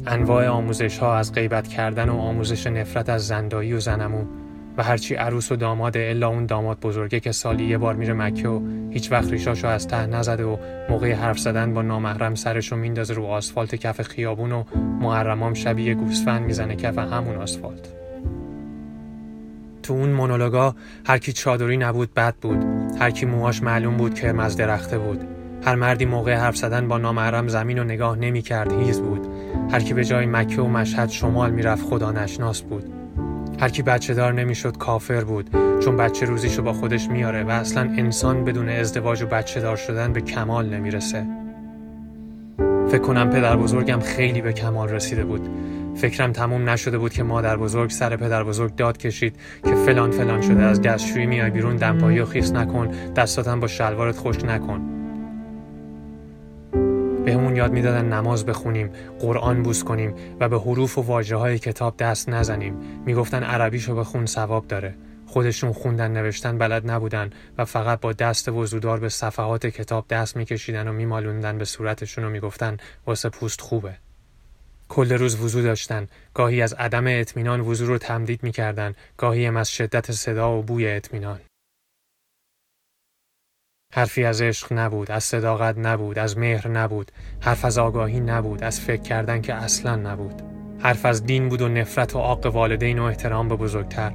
انواع 0.07 0.49
آموزش 0.49 0.99
ها 0.99 1.17
از 1.17 1.33
غیبت 1.33 1.69
کردن 1.69 2.09
و 2.09 2.17
آموزش 2.17 2.67
نفرت 2.67 3.09
از 3.09 3.27
زندایی 3.27 3.73
و 3.73 3.81
زنمو 3.81 4.25
و 4.77 4.83
هرچی 4.83 5.15
عروس 5.15 5.53
و 5.53 5.57
داماد 5.57 5.97
الا 5.97 6.29
اون 6.29 6.47
داماد 6.47 6.81
بزرگه 6.81 7.21
که 7.21 7.33
سالی 7.33 7.65
یه 7.65 7.79
بار 7.79 7.95
میره 7.95 8.13
مکه 8.13 8.49
و 8.49 8.61
هیچ 8.91 9.13
وقت 9.13 9.31
ریشاشو 9.31 9.67
از 9.67 9.89
ته 9.89 10.07
نزده 10.07 10.45
و 10.45 10.57
موقع 10.91 11.13
حرف 11.13 11.39
زدن 11.39 11.75
با 11.75 11.83
نامحرم 11.83 12.35
سرشو 12.35 12.77
میندازه 12.77 13.15
رو 13.15 13.25
آسفالت 13.25 13.75
کف 13.75 14.03
خیابون 14.03 14.53
و 14.53 14.65
محرمام 15.01 15.55
شبیه 15.55 15.95
گوسفند 15.95 16.43
می‌زنه 16.43 16.77
کف 16.77 16.99
همون 16.99 17.37
آسفالت. 17.37 17.89
تو 19.83 19.95
اون 19.95 20.09
مونولوگا 20.09 20.75
هر 21.07 21.19
کی 21.19 21.33
چادری 21.33 21.77
نبود 21.77 22.15
بد 22.15 22.35
بود 22.35 22.65
هر 22.99 23.11
کی 23.11 23.27
موهاش 23.27 23.63
معلوم 23.63 23.97
بود 23.97 24.15
که 24.15 24.43
از 24.43 24.57
درخته 24.57 24.99
بود. 24.99 25.34
هر 25.65 25.75
مردی 25.75 26.05
موقع 26.05 26.35
حرف 26.35 26.57
زدن 26.57 26.89
با 26.89 26.99
نامحرم 26.99 27.49
زمین 27.49 27.79
و 27.79 27.85
نگاه 27.85 28.17
نمی 28.17 28.43
کرد 28.43 28.73
هیز 28.73 29.01
بود. 29.01 29.27
هر 29.73 29.81
کی 29.81 29.95
به 29.95 30.05
جای 30.05 30.27
مکه 30.27 30.63
و 30.63 30.69
مشهد 30.69 31.09
شمال 31.09 31.51
می‌رفت 31.51 31.87
خدا 31.87 32.13
نشناس 32.13 32.63
بود. 32.63 32.85
هر 33.61 33.69
کی 33.69 33.83
بچه 33.83 34.15
دار 34.15 34.33
نمی‌شد 34.33 34.79
کافر 34.79 35.25
بود. 35.25 35.51
چون 35.85 35.97
بچه 35.97 36.27
روزیشو 36.27 36.63
با 36.63 36.73
خودش 36.73 37.09
میاره 37.09 37.43
و 37.43 37.51
اصلا 37.51 37.83
انسان 37.83 38.45
بدون 38.45 38.69
ازدواج 38.69 39.23
و 39.23 39.27
بچه 39.27 39.61
دار 39.61 39.77
شدن 39.77 40.13
به 40.13 40.21
کمال 40.21 40.69
نمی‌رسه. 40.69 41.27
فکر 42.89 43.03
کنم 43.03 43.31
پدر 43.31 43.57
بزرگم 43.57 44.01
خیلی 44.01 44.41
به 44.41 44.53
کمال 44.53 44.89
رسیده 44.89 45.25
بود. 45.25 45.49
فکرم 45.95 46.33
تموم 46.33 46.69
نشده 46.69 46.99
بود 46.99 47.13
که 47.13 47.23
مادر 47.23 47.57
بزرگ 47.57 47.91
سر 47.91 48.17
پدر 48.17 48.45
بزرگ 48.45 48.77
داد 48.77 48.99
کشید 48.99 49.37
که 49.65 49.75
فلان 49.75 50.11
فلان 50.11 50.41
شده 50.41 50.63
از 50.63 50.83
دستشویی 50.83 51.27
میای 51.27 51.51
بیرون 51.51 51.77
دمپایی 51.77 52.21
و 52.21 52.25
خیس 52.25 52.53
نکن 52.53 52.89
دستاتم 53.17 53.61
با 53.61 53.67
شلوارت 53.67 54.19
خشک 54.19 54.45
نکن. 54.45 55.04
بهمون 57.25 57.57
یاد 57.57 57.73
می‌دادن 57.73 58.13
نماز 58.13 58.47
بخونیم 58.47 58.91
قرآن 59.21 59.63
بوس 59.63 59.85
کنیم 59.85 60.15
و 60.41 60.49
به 60.49 60.59
حروف 60.59 60.99
و 60.99 61.03
واجه 61.03 61.37
های 61.37 61.59
کتاب 61.59 61.97
دست 61.97 62.29
نزنیم. 62.29 62.77
می‌گفتن 63.07 63.43
عربیشو 63.43 63.97
بخون 63.97 64.27
ثواب 64.27 64.69
داره. 64.69 64.95
خودشون 65.27 65.73
خوندن 65.73 66.11
نوشتن 66.11 66.59
بلد 66.59 66.91
نبودن 66.91 67.31
و 67.59 67.65
فقط 67.65 68.01
با 68.01 68.13
دست 68.13 68.49
وزودار 68.49 69.01
به 69.01 69.09
صفحات 69.09 69.67
کتاب 69.67 70.05
دست 70.09 70.37
میکشیدن 70.37 70.89
و 70.89 70.93
میمالوندن 70.93 71.59
به 71.59 71.65
صورتشون 71.65 72.25
و 72.25 72.31
می‌گفتن 72.31 72.77
واسه 73.07 73.29
پوست 73.29 73.61
خوبه. 73.61 73.95
کل 74.89 75.13
روز 75.13 75.41
وضو 75.41 75.63
داشتن. 75.63 76.09
گاهی 76.35 76.63
از 76.63 76.73
عدم 76.73 77.07
اطمینان 77.07 77.61
وضو 77.61 77.87
رو 77.87 77.99
تمدید 77.99 78.43
می‌کردن. 78.43 78.95
گاهی 79.17 79.47
هم 79.47 79.57
از 79.57 79.71
شدت 79.71 80.13
صدا 80.13 80.59
و 80.59 80.63
بوی 80.63 80.89
اطمینان. 80.89 81.41
حرفی 83.97 84.25
از 84.25 84.43
عشق 84.43 84.73
نبود 84.73 85.11
از 85.11 85.25
صداقت 85.25 85.79
نبود 85.79 86.19
از 86.19 86.39
مهر 86.39 86.69
نبود 86.69 87.13
حرف 87.41 87.65
از 87.65 87.79
آگاهی 87.79 88.21
نبود 88.21 88.65
از 88.65 88.81
فکر 88.81 89.03
کردن 89.03 89.41
که 89.41 89.55
اصلا 89.55 89.97
نبود 89.97 90.43
حرف 90.79 91.07
از 91.07 91.27
دین 91.27 91.49
بود 91.49 91.63
و 91.63 91.69
نفرت 91.69 92.17
و 92.17 92.19
عاق 92.19 92.47
والدین 92.47 92.99
و 92.99 93.03
احترام 93.03 93.49
به 93.49 93.57
بزرگتر 93.57 94.13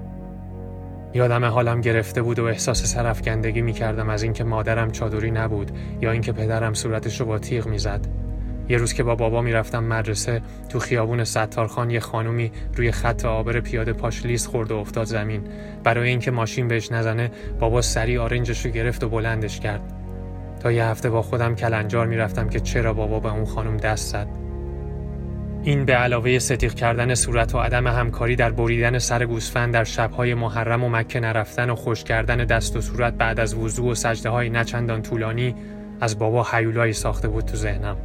یادم 1.14 1.46
حالم 1.46 1.82
گرفته 1.82 2.22
بود 2.22 2.40
و 2.40 2.46
احساس 2.46 2.84
سرفکندگی 2.84 3.62
می 3.62 3.74
کردم 3.74 4.10
از 4.10 4.24
اینکه 4.24 4.44
مادرم 4.44 4.92
چادری 4.92 5.32
نبود 5.32 5.72
یا 6.02 6.12
اینکه 6.12 6.32
پدرم 6.32 6.74
صورتش 6.74 7.20
رو 7.20 7.26
با 7.26 7.40
تیغ 7.40 7.68
می‌زد. 7.68 8.08
یه 8.70 8.78
روز 8.78 8.94
که 8.94 9.04
با 9.04 9.16
بابا 9.16 9.42
می‌رفتم 9.42 9.84
مدرسه 9.84 10.42
تو 10.70 10.80
خیابون 10.80 11.24
ستارخان 11.24 11.90
یه 11.90 12.00
خانومی 12.00 12.52
روی 12.76 12.92
خط 12.92 13.26
آبر 13.26 13.60
پیاده 13.60 13.94
پاش 13.94 14.26
لیست 14.26 14.48
خورد 14.48 14.72
و 14.72 14.78
افتاد 14.78 15.06
زمین. 15.06 15.42
برای 15.84 16.10
اینکه 16.10 16.32
ماشین 16.32 16.68
بهش 16.68 16.92
نزنه 16.92 17.32
بابا 17.60 17.82
سری 17.82 18.18
آرنجش 18.18 18.66
رو 18.66 18.72
گرفت 18.72 19.04
و 19.04 19.10
بلندش 19.10 19.60
کرد. 19.60 19.82
تا 20.60 20.72
یه 20.72 20.86
هفته 20.86 21.10
با 21.10 21.22
خودم 21.22 21.56
کلنجار 21.56 22.08
می‌رفتم 22.08 22.50
که 22.50 22.60
چرا 22.60 22.94
بابا 22.94 23.20
به 23.20 23.34
اون 23.34 23.46
خانم 23.46 23.78
دست 23.78 24.12
زد. 24.12 24.28
این 25.64 25.86
به 25.86 25.94
علاوه 25.94 26.40
ستیق 26.40 26.74
کردن 26.74 27.16
صورت 27.16 27.56
و 27.56 27.58
عدم 27.58 27.88
همکاری 27.88 28.36
در 28.36 28.52
بریدن 28.52 29.00
سر 29.00 29.26
گوسفند 29.26 29.74
در 29.74 29.84
شبهای 29.84 30.34
محرم 30.34 30.84
و 30.84 30.90
مکه 30.90 31.20
نرفتن 31.20 31.70
و 31.70 31.76
خوش 31.76 32.04
کردن 32.04 32.38
دست 32.38 32.76
و 32.76 32.82
صورت 32.82 33.14
بعد 33.14 33.40
از 33.40 33.54
وضوع 33.54 33.92
و 33.92 33.96
سجده 33.96 34.30
های 34.30 34.50
نچندان 34.50 35.02
طولانی 35.02 35.56
از 36.02 36.20
بابا 36.20 36.44
حیولایی 36.44 36.94
ساخته 36.94 37.28
بود 37.28 37.46
تو 37.46 37.58
ذهنم. 37.58 37.98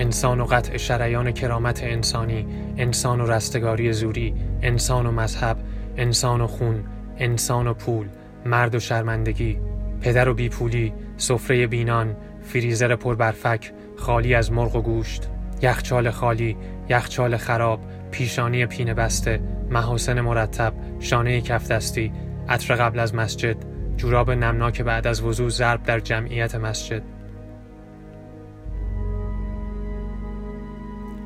انسان 0.00 0.40
و 0.40 0.44
قطع 0.44 0.76
شریان 0.76 1.32
کرامت 1.32 1.82
انسانی 1.82 2.46
انسان 2.76 3.20
و 3.20 3.26
رستگاری 3.26 3.92
زوری 3.92 4.34
انسان 4.62 5.06
و 5.06 5.10
مذهب 5.12 5.56
انسان 5.96 6.40
و 6.40 6.46
خون 6.46 6.84
انسان 7.18 7.66
و 7.66 7.74
پول 7.74 8.08
مرد 8.46 8.74
و 8.74 8.80
شرمندگی 8.80 9.58
پدر 10.00 10.28
و 10.28 10.34
بیپولی 10.34 10.92
سفره 11.16 11.66
بینان 11.66 12.16
فریزر 12.42 12.96
پر 12.96 13.14
برفک 13.14 13.72
خالی 13.96 14.34
از 14.34 14.52
مرغ 14.52 14.76
و 14.76 14.82
گوشت 14.82 15.28
یخچال 15.62 16.10
خالی 16.10 16.56
یخچال 16.88 17.36
خراب 17.36 17.80
پیشانی 18.10 18.66
پینه 18.66 18.94
بسته 18.94 19.40
محاسن 19.70 20.20
مرتب 20.20 20.72
شانه 21.00 21.40
کفدستی 21.40 22.12
عطر 22.48 22.74
قبل 22.74 22.98
از 22.98 23.14
مسجد 23.14 23.56
جوراب 23.96 24.30
نمناک 24.30 24.82
بعد 24.82 25.06
از 25.06 25.22
وضوع 25.22 25.48
ضرب 25.48 25.82
در 25.82 26.00
جمعیت 26.00 26.54
مسجد. 26.54 27.19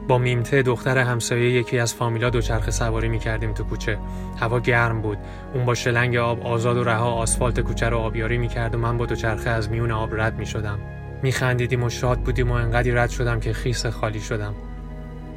با 0.09 0.19
میمته 0.19 0.63
دختر 0.63 0.99
همسایه 0.99 1.51
یکی 1.51 1.79
از 1.79 1.95
فامیلا 1.95 2.31
دوچرخه 2.31 2.71
سواری 2.71 3.09
می 3.09 3.19
کردیم 3.19 3.53
تو 3.53 3.65
کوچه. 3.65 3.99
هوا 4.41 4.61
گرم 4.61 5.03
بود. 5.03 5.19
اون 5.55 5.65
با 5.65 5.75
شلنگ 5.75 6.17
آب 6.17 6.47
آزاد 6.47 6.77
و 6.77 6.85
رها 6.85 7.13
آسفالت 7.13 7.61
کوچه 7.61 7.89
رو 7.89 7.99
آبیاری 7.99 8.39
می 8.39 8.49
کرد 8.49 8.75
و 8.75 8.79
من 8.79 8.97
با 8.97 9.07
دوچرخه 9.07 9.51
از 9.51 9.71
میون 9.71 9.91
آب 9.91 10.21
رد 10.21 10.39
می 10.39 10.47
شدم 10.47 10.79
می 11.23 11.33
خندیدیم 11.33 11.83
و 11.83 11.91
شاد 11.91 12.19
بودیم 12.19 12.51
و 12.51 12.55
انقدی 12.55 12.91
رد 12.91 13.11
شدم 13.11 13.41
که 13.41 13.53
خیس 13.53 13.87
خالی 13.87 14.21
شدم. 14.21 14.55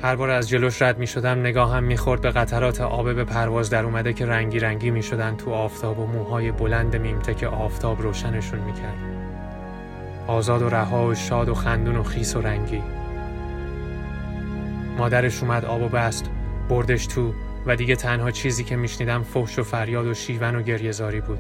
هر 0.02 0.16
بار 0.16 0.30
از 0.30 0.50
جلوش 0.50 0.82
رد 0.82 1.00
می 1.00 1.08
شدم 1.08 1.40
نگاهم 1.40 1.84
می 1.84 1.98
خورد 1.98 2.22
به 2.22 2.30
قطرات 2.30 2.82
آب 2.82 3.14
به 3.14 3.24
پرواز 3.24 3.70
در 3.70 3.86
اومده 3.86 4.14
که 4.14 4.26
رنگی 4.26 4.60
رنگی 4.60 4.92
می 4.92 5.04
شدن 5.04 5.36
تو 5.36 5.52
آفتاب 5.52 6.00
و 6.00 6.08
موهای 6.08 6.52
بلند 6.52 6.96
میمته 6.96 7.34
که 7.34 7.48
آفتاب 7.48 8.02
روشنشون 8.02 8.60
می 8.60 8.74
کرد. 8.74 8.98
آزاد 10.28 10.62
و 10.62 10.70
رها 10.70 11.08
و 11.08 11.16
شاد 11.16 11.50
و 11.50 11.54
خندون 11.54 11.96
و 11.96 12.04
خیس 12.04 12.36
و 12.36 12.42
رنگی. 12.42 12.84
مادرش 14.98 15.44
اومد 15.44 15.66
آب 15.66 15.82
و 15.82 15.88
بست 15.88 16.26
بردش 16.70 17.08
تو 17.08 17.34
و 17.66 17.76
دیگه 17.76 17.96
تنها 17.96 18.32
چیزی 18.32 18.64
که 18.64 18.76
میشنیدم 18.76 19.24
فحش 19.24 19.60
و 19.60 19.64
فریاد 19.64 20.08
و 20.08 20.14
شیون 20.14 20.56
و 20.56 20.62
گریهزاری 20.62 21.22
بود. 21.22 21.40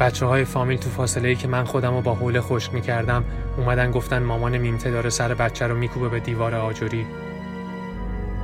بچه 0.00 0.26
های 0.26 0.44
فامیل 0.44 0.78
تو 0.78 0.90
فاصله 0.90 1.28
ای 1.28 1.34
که 1.34 1.48
من 1.48 1.64
خودم 1.64 1.94
رو 1.94 2.00
با 2.00 2.14
حوله 2.14 2.40
خشک 2.40 2.74
می‌کردم 2.74 3.24
اومدن 3.56 3.90
گفتن 3.90 4.22
مامان 4.22 4.58
میمته 4.58 4.90
داره 4.90 5.10
سر 5.10 5.34
بچه 5.34 5.66
رو 5.66 5.76
میکوبه 5.76 6.08
به 6.08 6.20
دیوار 6.20 6.54
آجوری. 6.54 7.06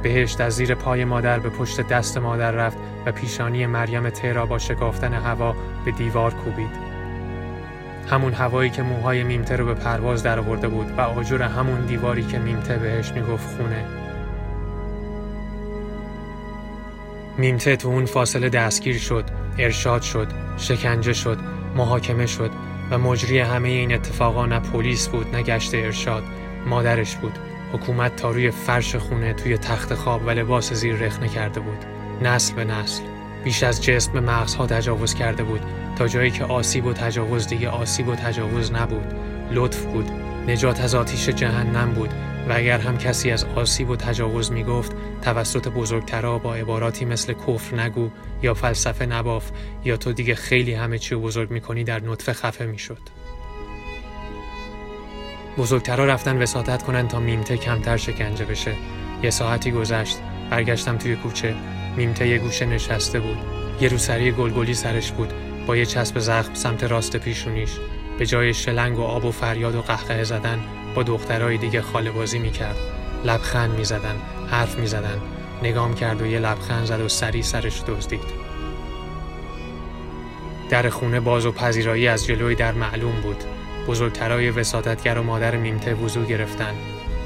بهشت 0.03 0.41
از 0.41 0.53
زیر 0.53 0.75
پای 0.75 1.05
مادر 1.05 1.39
به 1.39 1.49
پشت 1.49 1.81
دست 1.81 2.19
مادر 2.19 2.51
رفت 2.51 2.79
و 3.07 3.13
پیشانی 3.13 3.67
مریم 3.67 4.11
تهرا 4.11 4.47
با 4.47 4.59
شکافتن 4.59 5.15
هوا 5.15 5.57
به 5.85 5.91
دیوار 5.91 6.35
کوبید. 6.35 6.90
همون 8.09 8.33
هوایی 8.33 8.71
که 8.71 8.83
موهای 8.83 9.23
میمته 9.23 9.57
رو 9.57 9.67
به 9.67 9.75
پرواز 9.75 10.23
درآورده 10.23 10.69
بود 10.69 10.99
و 10.99 11.01
آجر 11.01 11.43
همون 11.43 11.81
دیواری 11.81 12.25
که 12.25 12.39
میمته 12.39 12.77
بهش 12.77 13.13
می‌گفت 13.13 13.57
خونه. 13.57 13.85
میمته 17.39 17.77
تو 17.77 17.89
اون 17.89 18.05
فاصله 18.05 18.49
دستگیر 18.49 18.99
شد 18.99 19.25
ارشاد 19.59 20.03
شد 20.03 20.29
شکنجه 20.57 21.13
شد 21.13 21.39
محاکمه 21.77 22.27
شد 22.27 22.51
و 22.91 22.99
مجری 22.99 23.39
همه 23.39 23.69
این 23.69 23.95
اتفاقا 23.95 24.47
نه 24.47 24.61
پلیس 24.61 25.09
بود 25.09 25.37
نه 25.37 25.43
گشت 25.43 25.75
ارشاد 25.75 26.23
مادرش 26.67 27.17
بود. 27.17 27.39
حکومت 27.73 28.17
تا 28.17 28.31
روی 28.31 28.51
فرش 28.51 28.97
خونه 28.97 29.33
توی 29.33 29.59
تخت 29.59 29.95
خواب 29.95 30.27
و 30.27 30.31
لباس 30.31 30.73
زیر 30.73 30.95
رخنه 30.95 31.29
کرده 31.29 31.61
بود. 31.61 31.85
نسل 32.23 32.55
به 32.55 32.65
نسل. 32.65 33.03
بیش 33.45 33.63
از 33.63 33.85
جسم 33.85 34.21
مغزها 34.21 34.67
تجاوز 34.67 35.15
کرده 35.15 35.43
بود. 35.43 35.61
تا 35.97 36.09
جایی 36.09 36.31
که 36.31 36.45
آسیب 36.45 36.87
و 36.87 36.93
تجاوز 36.93 37.47
دیگه 37.47 37.69
آسیب 37.69 38.09
و 38.09 38.15
تجاوز 38.15 38.73
نبود. 38.73 39.15
لطف 39.53 39.85
بود. 39.85 40.11
نجات 40.49 40.81
از 40.81 40.95
آتیش 40.95 41.29
جهنم 41.29 41.93
بود. 41.93 42.11
و 42.49 42.53
اگر 42.53 42.79
هم 42.79 42.99
کسی 42.99 43.31
از 43.31 43.45
آسیب 43.45 43.91
و 43.91 43.97
تجاوز 43.97 44.53
می 44.53 44.65
گفت 44.65 44.93
توسط 45.23 45.69
بزرگترا 45.69 46.39
با 46.39 46.55
عباراتی 46.55 47.05
مثل 47.05 47.33
کفر 47.33 47.81
نگو 47.81 48.11
یا 48.43 48.55
فلسفه 48.55 49.07
نباف 49.07 49.51
یا 49.85 49.97
تو 49.97 50.13
دیگه 50.13 50.35
خیلی 50.35 50.75
همه 50.75 50.99
چی 50.99 51.15
بزرگ 51.15 51.51
می‌کنی 51.51 51.85
در 51.85 52.03
نطفه 52.03 52.33
خفه 52.33 52.67
می‌شد. 52.67 52.99
بزرگترا 55.59 56.05
رفتن 56.05 56.43
وساطت 56.43 56.83
کنن 56.83 57.09
تا 57.09 57.21
میمته 57.21 57.57
کمتر 57.57 57.97
شکنجه 57.97 58.45
بشه. 58.45 58.73
یه 59.23 59.31
ساعتی 59.31 59.71
گذشت. 59.71 60.19
برگشتم 60.51 60.97
توی 60.99 61.17
کوچه. 61.17 61.55
میمته 61.97 62.29
یه 62.29 62.39
گوشه 62.39 62.67
نشسته 62.67 63.21
بود. 63.21 63.39
یه 63.81 63.89
روسری 63.89 64.33
گلگلی 64.33 64.75
سرش 64.75 65.13
بود. 65.13 65.33
با 65.67 65.77
یه 65.77 65.87
چسب 65.87 66.19
زخم 66.19 66.55
سمت 66.55 66.85
راست 66.85 67.17
پیشونیش 67.17 67.71
به 68.19 68.27
جای 68.27 68.55
شلنگ 68.55 68.99
و 68.99 69.03
آب 69.03 69.25
و 69.25 69.31
فریاد 69.31 69.75
و 69.75 69.83
قهقه 69.83 70.25
زدن 70.25 70.61
با 70.95 71.03
دخترای 71.03 71.57
دیگه 71.57 71.83
خاله 71.83 72.11
بازی 72.11 72.39
می‌کرد. 72.39 72.77
لبخند 73.25 73.79
می‌زدن 73.79 74.17
حرف 74.51 74.79
می‌زدن. 74.79 75.21
نگام 75.63 75.95
کرد 75.95 76.23
و 76.23 76.27
یه 76.27 76.39
لبخند 76.39 76.85
زد 76.85 77.01
و 77.01 77.09
سری 77.09 77.43
سرش 77.43 77.83
دزدید. 77.87 78.41
در 80.71 80.89
خونه 80.89 81.21
باز 81.21 81.47
و 81.47 81.53
پذیرایی 81.53 82.09
از 82.09 82.27
جلوی 82.27 82.55
در 82.55 82.73
معلوم 82.73 83.21
بود. 83.21 83.45
بزرگترای 83.89 84.51
وسادتگر 84.51 85.19
و 85.19 85.23
مادر 85.23 85.57
میمته 85.57 85.95
وضو 85.95 86.25
گرفتن. 86.25 86.75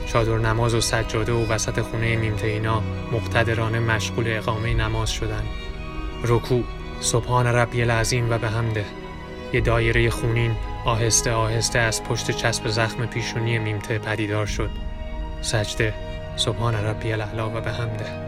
چادر 0.06 0.38
نماز 0.38 0.74
و 0.74 0.80
سجاده 0.80 1.32
و 1.32 1.46
وسط 1.52 1.80
خونه 1.80 2.16
میمته 2.16 2.46
اینا 2.46 2.82
مقتدرانه 3.12 3.78
مشغول 3.78 4.24
اقامه 4.26 4.74
نماز 4.74 5.10
شدن. 5.10 5.42
رکوع. 6.24 6.64
سبحان 7.04 7.46
ربی 7.46 7.82
العظیم 7.82 8.30
و 8.30 8.38
به 8.38 8.48
همده 8.48 8.84
یه 9.52 9.60
دایره 9.60 10.10
خونین 10.10 10.56
آهسته 10.84 11.32
آهسته 11.32 11.78
از 11.78 12.04
پشت 12.04 12.30
چسب 12.30 12.68
زخم 12.68 13.06
پیشونی 13.06 13.58
میمته 13.58 13.98
پدیدار 13.98 14.46
شد. 14.46 14.70
سجده 15.40 15.94
سبحان 16.36 16.74
ربی 16.74 17.12
الاعلا 17.12 17.50
و 17.50 17.60
به 17.60 17.72
همده 17.72 18.23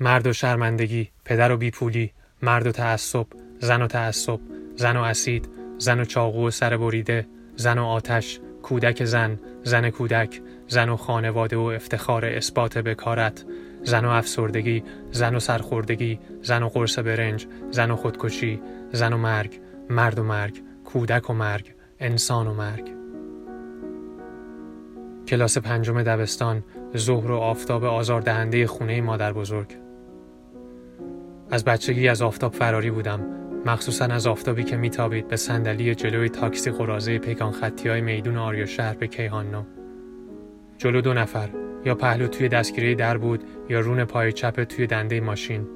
مرد 0.00 0.26
و 0.26 0.32
شرمندگی 0.32 1.08
پدر 1.24 1.52
و 1.52 1.56
بیپولی 1.56 2.12
مرد 2.42 2.66
و 2.66 2.72
تعصب 2.72 3.26
زن 3.58 3.82
و 3.82 3.86
تعصب 3.86 4.40
زن 4.76 4.96
و 4.96 5.00
اسید 5.00 5.48
زن 5.78 6.00
و 6.00 6.04
چاقو 6.04 6.46
و 6.46 6.50
سر 6.50 6.76
بریده 6.76 7.26
زن 7.56 7.78
و 7.78 7.84
آتش 7.84 8.40
کودک 8.62 9.04
زن 9.04 9.40
زن 9.62 9.90
کودک 9.90 10.40
زن 10.68 10.88
و 10.88 10.96
خانواده 10.96 11.56
و 11.56 11.60
افتخار 11.60 12.24
اثبات 12.24 12.78
بکارت 12.78 13.44
زن 13.82 14.04
و 14.04 14.08
افسردگی 14.08 14.82
زن 15.12 15.34
و 15.34 15.40
سرخوردگی 15.40 16.18
زن 16.42 16.62
و 16.62 16.68
قرص 16.68 16.98
برنج 16.98 17.46
زن 17.70 17.90
و 17.90 17.96
خودکشی 17.96 18.60
زن 18.92 19.12
و 19.12 19.18
مرگ 19.18 19.60
مرد 19.90 20.18
و 20.18 20.24
مرگ 20.24 20.62
کودک 20.84 21.30
و 21.30 21.32
مرگ 21.32 21.74
انسان 22.00 22.46
و 22.46 22.54
مرگ 22.54 22.90
کلاس 25.28 25.58
پنجم 25.58 26.02
دبستان 26.02 26.64
ظهر 26.96 27.30
و 27.30 27.36
آفتاب 27.36 27.84
آزاردهنده 27.84 28.66
خونه 28.66 29.00
مادر 29.00 29.32
بزرگ 29.32 29.79
از 31.50 31.64
بچگی 31.64 32.08
از 32.08 32.22
آفتاب 32.22 32.52
فراری 32.54 32.90
بودم. 32.90 33.20
مخصوصا 33.66 34.04
از 34.04 34.26
آفتابی 34.26 34.64
که 34.64 34.76
میتابید 34.76 35.28
به 35.28 35.36
صندلی 35.36 35.94
جلوی 35.94 36.28
تاکسی 36.28 36.70
قرازه 36.70 37.18
پیکان 37.18 37.52
خطی 37.52 37.88
های 37.88 38.00
میدون 38.00 38.36
آریا 38.36 38.66
شهر 38.66 38.94
به 38.94 39.06
کیهانو 39.06 39.62
جلو 40.78 41.00
دو 41.00 41.14
نفر 41.14 41.48
یا 41.84 41.94
پهلو 41.94 42.26
توی 42.26 42.48
دستگیره 42.48 42.94
در 42.94 43.18
بود 43.18 43.44
یا 43.68 43.80
رون 43.80 44.04
پای 44.04 44.32
چپ 44.32 44.64
توی 44.64 44.86
دنده 44.86 45.20
ماشین. 45.20 45.66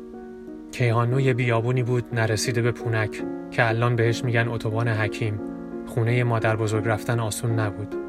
کیهانو 0.73 1.21
یه 1.21 1.35
بیابونی 1.35 1.83
بود 1.83 2.05
نرسیده 2.15 2.63
به 2.63 2.73
پونک 2.73 3.23
که 3.51 3.69
الان 3.69 3.97
بهش 3.97 4.25
میگن 4.25 4.49
اتوبان 4.49 4.89
حکیم. 4.89 5.41
خونه 5.87 6.25
مادر 6.25 6.57
بزرگ 6.57 6.89
رفتن 6.89 7.21
آسون 7.21 7.61
نبود. 7.61 8.04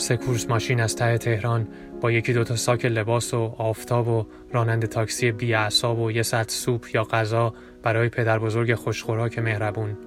سه 0.00 0.16
کورس 0.16 0.50
ماشین 0.50 0.80
از 0.80 0.96
ته 0.96 1.18
تهران 1.18 1.68
با 2.00 2.12
یکی 2.12 2.32
دوتا 2.32 2.56
ساک 2.56 2.84
لباس 2.84 3.34
و 3.34 3.54
آفتاب 3.58 4.08
و 4.08 4.26
راننده 4.52 4.86
تاکسی 4.86 5.32
بی 5.32 5.54
و 5.54 6.10
یه 6.10 6.22
ساعت 6.22 6.50
سوپ 6.50 6.86
یا 6.94 7.04
غذا 7.04 7.54
برای 7.82 8.08
پدر 8.08 8.38
بزرگ 8.38 8.74
خوشخوراک 8.74 9.38
مهربون. 9.38 9.98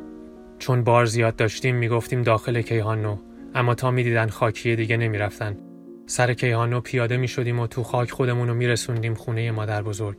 چون 0.59 0.83
بار 0.83 1.05
زیاد 1.05 1.35
داشتیم 1.35 1.75
می‌گفتیم 1.75 2.21
داخل 2.21 2.61
کیهانو 2.61 3.17
اما 3.55 3.75
تا 3.75 3.91
می‌دیدن 3.91 4.27
خاکیه 4.27 4.75
دیگه 4.75 4.97
نمی‌رفتن. 4.97 5.57
سر 6.05 6.33
کیهانو 6.33 6.81
پیاده 6.81 7.17
می 7.17 7.27
شدیم 7.27 7.59
و 7.59 7.67
تو 7.67 7.83
خاک 7.83 8.11
خودمون 8.11 8.47
رو 8.47 8.53
میرسوندیم 8.53 9.13
خونه 9.13 9.51
مادر 9.51 9.83
بزرگ. 9.83 10.17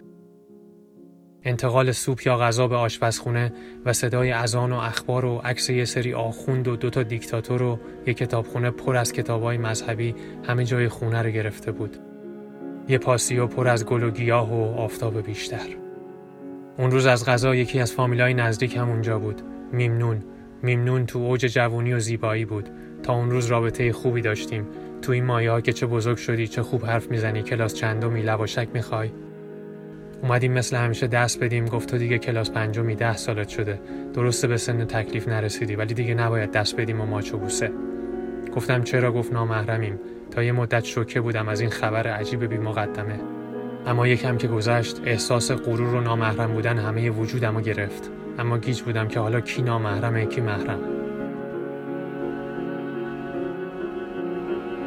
انتقال 1.45 1.93
سوپ 1.93 2.27
یا 2.27 2.37
غذا 2.37 2.69
به 2.69 2.77
آشپزخونه 2.77 3.53
و 3.85 3.93
صدای 3.93 4.33
اذان 4.33 4.73
و 4.73 4.77
اخبار 4.77 5.25
و 5.25 5.41
عکس 5.45 5.71
یه 5.71 5.85
سری 5.85 6.15
آخوند 6.15 6.69
و 6.69 6.77
دوتا 6.77 7.03
دیکتاتور 7.03 7.63
و 7.63 7.79
یه 8.07 8.15
کتابخونه 8.15 8.71
پر 8.71 8.97
از 8.97 9.13
کتابای 9.13 9.59
مذهبی 9.59 10.15
همه 10.45 10.65
جای 10.65 10.89
خونه 10.89 11.23
رو 11.23 11.31
گرفته 11.31 11.73
بود. 11.73 11.97
یه 12.89 12.99
پاسیو 12.99 13.47
پر 13.47 13.69
از 13.69 13.87
گل 13.87 14.03
و 14.03 14.11
گیاه 14.11 14.53
و 14.53 14.81
آفتاب 14.81 15.21
بیشتر. 15.21 15.67
اون 16.79 16.91
روز 16.91 17.07
از 17.07 17.27
غذا 17.27 17.55
یکی 17.55 17.81
از 17.81 17.93
فامیلای 17.93 18.35
نزدیک 18.35 18.77
هم 18.77 18.89
اونجا 18.89 19.19
بود. 19.19 19.43
میمنون. 19.73 20.25
میمنون 20.63 21.07
تو 21.07 21.19
اوج 21.19 21.47
جوونی 21.47 21.93
و 21.93 21.99
زیبایی 21.99 22.45
بود. 22.45 22.69
تا 23.03 23.15
اون 23.15 23.31
روز 23.31 23.47
رابطه 23.47 23.93
خوبی 23.93 24.21
داشتیم. 24.21 24.67
تو 25.03 25.13
این 25.13 25.25
مایه 25.25 25.51
ها 25.51 25.61
که 25.61 25.73
چه 25.73 25.87
بزرگ 25.87 26.17
شدی 26.17 26.47
چه 26.47 26.63
خوب 26.63 26.85
حرف 26.85 27.11
می‌زنی 27.11 27.43
کلاس 27.43 27.75
چندمی 27.75 28.23
لواشک 28.23 28.69
می‌خوای 28.75 29.11
اومدیم 30.25 30.52
مثل 30.52 30.76
همیشه 30.76 31.07
دست 31.07 31.40
بدیم 31.40 31.64
گفت 31.64 31.90
تو 31.90 31.99
دیگه 31.99 32.19
کلاس 32.19 32.50
پنجمی 32.50 32.95
ده 32.95 33.16
سالت 33.16 33.49
شده. 33.49 33.81
درسته 34.14 34.49
به 34.49 34.57
سن 34.57 34.85
تکلیف 34.85 35.28
نرسیدی 35.28 35.76
ولی 35.76 35.95
دیگه 35.95 36.14
نباید 36.14 36.50
دست 36.50 36.76
بدیم 36.76 37.00
و 37.00 37.07
ماچو 37.07 37.38
بوسه. 37.38 37.73
گفتم 38.56 38.82
چرا؟ 38.82 39.13
گفت 39.13 39.32
نامحرمیم. 39.32 40.00
تا 40.30 40.43
یه 40.43 40.52
مدت 40.52 40.84
شوکه 40.84 41.21
بودم 41.21 41.49
از 41.49 41.60
این 41.60 41.71
خبر 41.71 42.06
عجیب 42.06 42.45
بی 42.45 42.58
مقدمه. 42.58 43.21
اما 43.87 44.08
یکم 44.08 44.37
که 44.37 44.49
گذشت 44.49 45.00
احساس 45.04 45.50
غرور 45.50 45.95
و 45.95 46.00
نامحرم 46.00 46.52
بودن 46.52 46.78
همه 46.78 47.10
وجودمو 47.10 47.60
گرفت. 47.60 48.10
اما 48.39 48.58
گیج 48.58 48.82
بودم 48.82 49.08
که 49.08 49.21
حالا 49.21 49.41
کی 49.41 49.63
نامحرمه 49.63 50.26
کی 50.26 50.41
محرم. 50.41 50.80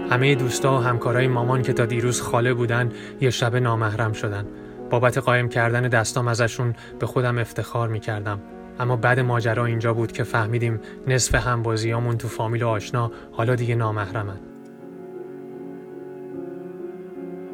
همه 0.10 0.36
دوستا 0.36 0.78
و 0.78 0.82
همکارای 0.82 1.28
مامان 1.28 1.62
که 1.62 1.74
تا 1.74 1.86
دیروز 1.86 2.22
خاله 2.22 2.54
بودن 2.54 2.92
یه 3.22 3.30
شب 3.30 3.56
نامحرم 3.56 4.14
شدن. 4.14 4.46
بابت 4.90 5.18
قایم 5.18 5.50
کردن 5.50 5.82
دستام 5.82 6.28
ازشون 6.28 6.74
به 7.00 7.06
خودم 7.06 7.38
افتخار 7.38 7.88
می 7.88 8.00
کردم. 8.00 8.40
اما 8.80 8.96
بعد 8.96 9.20
ماجرا 9.20 9.66
اینجا 9.66 9.94
بود 9.94 10.12
که 10.12 10.24
فهمیدیم 10.24 10.80
نصف 11.08 11.36
همبازیامون 11.36 12.18
تو 12.18 12.28
فامیل 12.28 12.64
و 12.64 12.68
آشنا 12.68 13.12
حالا 13.32 13.56
دیگه 13.56 13.76
نامحرمن. 13.76 14.40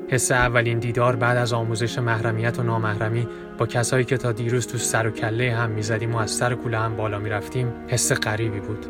حس 0.08 0.32
اولین 0.32 0.80
دیدار 0.80 1.16
بعد 1.16 1.38
از 1.38 1.54
آموزش 1.54 2.00
محرمیت 2.00 2.60
و 2.60 2.64
نامحرمی 2.64 3.28
با 3.58 3.66
کسایی 3.66 4.06
که 4.06 4.18
تا 4.18 4.32
دیروز 4.32 4.68
تو 4.68 4.78
سر 4.78 5.08
و 5.08 5.12
کله 5.12 5.56
هم 5.56 5.70
می‌زدیم 5.70 6.16
و 6.16 6.18
از 6.18 6.32
سر 6.32 6.56
کوله 6.56 6.78
هم 6.78 6.96
بالا 6.96 7.20
می‌رفتیم 7.20 7.74
حس 7.88 8.12
غریبی 8.12 8.60
بود. 8.60 8.86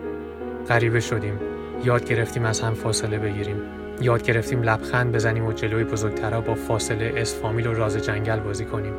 غریبه 0.69 0.99
شدیم. 0.99 1.39
یاد 1.83 2.05
گرفتیم 2.05 2.45
از 2.45 2.61
هم 2.61 2.73
فاصله 2.73 3.19
بگیریم. 3.19 3.82
یاد 4.03 4.23
گرفتیم 4.23 4.61
لبخند 4.61 5.11
بزنیم 5.11 5.45
و 5.45 5.53
جلوی 5.53 5.83
بزرگترها 5.83 6.41
با 6.41 6.55
فاصله 6.55 7.13
اس 7.17 7.39
فامیل 7.41 7.67
و 7.67 7.73
راز 7.73 7.97
جنگل 7.97 8.39
بازی 8.39 8.65
کنیم. 8.65 8.93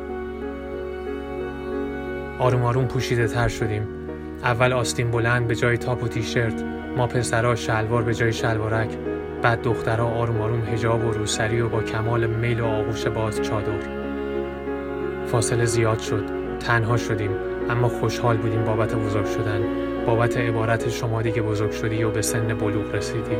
آروم 2.39 2.63
آروم 2.63 2.85
پوشیده 2.85 3.27
تر 3.27 3.47
شدیم. 3.47 3.87
اول 4.43 4.73
آستین 4.73 5.11
بلند 5.11 5.47
به 5.47 5.55
جای 5.55 5.77
تاپ 5.77 6.03
و 6.03 6.07
تیشرت 6.07 6.63
ما 6.97 7.07
پسرها 7.07 7.55
شلوار 7.55 8.03
به 8.03 8.13
جای 8.13 8.33
شلوارک 8.33 8.89
بعد 9.41 9.61
دخترها 9.61 10.07
آروم 10.07 10.41
آروم 10.41 10.63
هجاب 10.63 11.05
و 11.05 11.11
روسری 11.11 11.61
و 11.61 11.69
با 11.69 11.81
کمال 11.81 12.27
میل 12.27 12.59
و 12.59 12.65
آغوش 12.65 13.07
باز 13.07 13.41
چادر. 13.41 14.05
فاصله 15.25 15.65
زیاد 15.65 15.99
شد. 15.99 16.23
تنها 16.59 16.97
شدیم. 16.97 17.31
اما 17.69 17.87
خوشحال 17.87 18.37
بودیم 18.37 18.63
بابت 18.63 18.95
بزرگ 18.95 19.25
شدن. 19.25 19.63
بابت 20.05 20.37
عبارت 20.37 20.89
شما 20.89 21.21
دیگه 21.21 21.41
بزرگ 21.41 21.71
شدی 21.71 22.03
و 22.03 22.09
به 22.09 22.21
سن 22.21 22.47
بلوغ 22.47 22.95
رسیدی. 22.95 23.35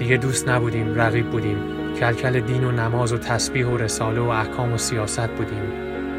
دیگه 0.00 0.16
دوست 0.16 0.48
نبودیم 0.48 0.94
رقیب 0.94 1.30
بودیم. 1.30 1.58
کلکل 1.94 2.40
دین 2.40 2.64
و 2.64 2.70
نماز 2.70 3.12
و 3.12 3.18
تسبیح 3.18 3.66
و 3.66 3.76
رساله 3.76 4.20
و 4.20 4.28
احکام 4.28 4.72
و 4.72 4.78
سیاست 4.78 5.28
بودیم. 5.28 5.62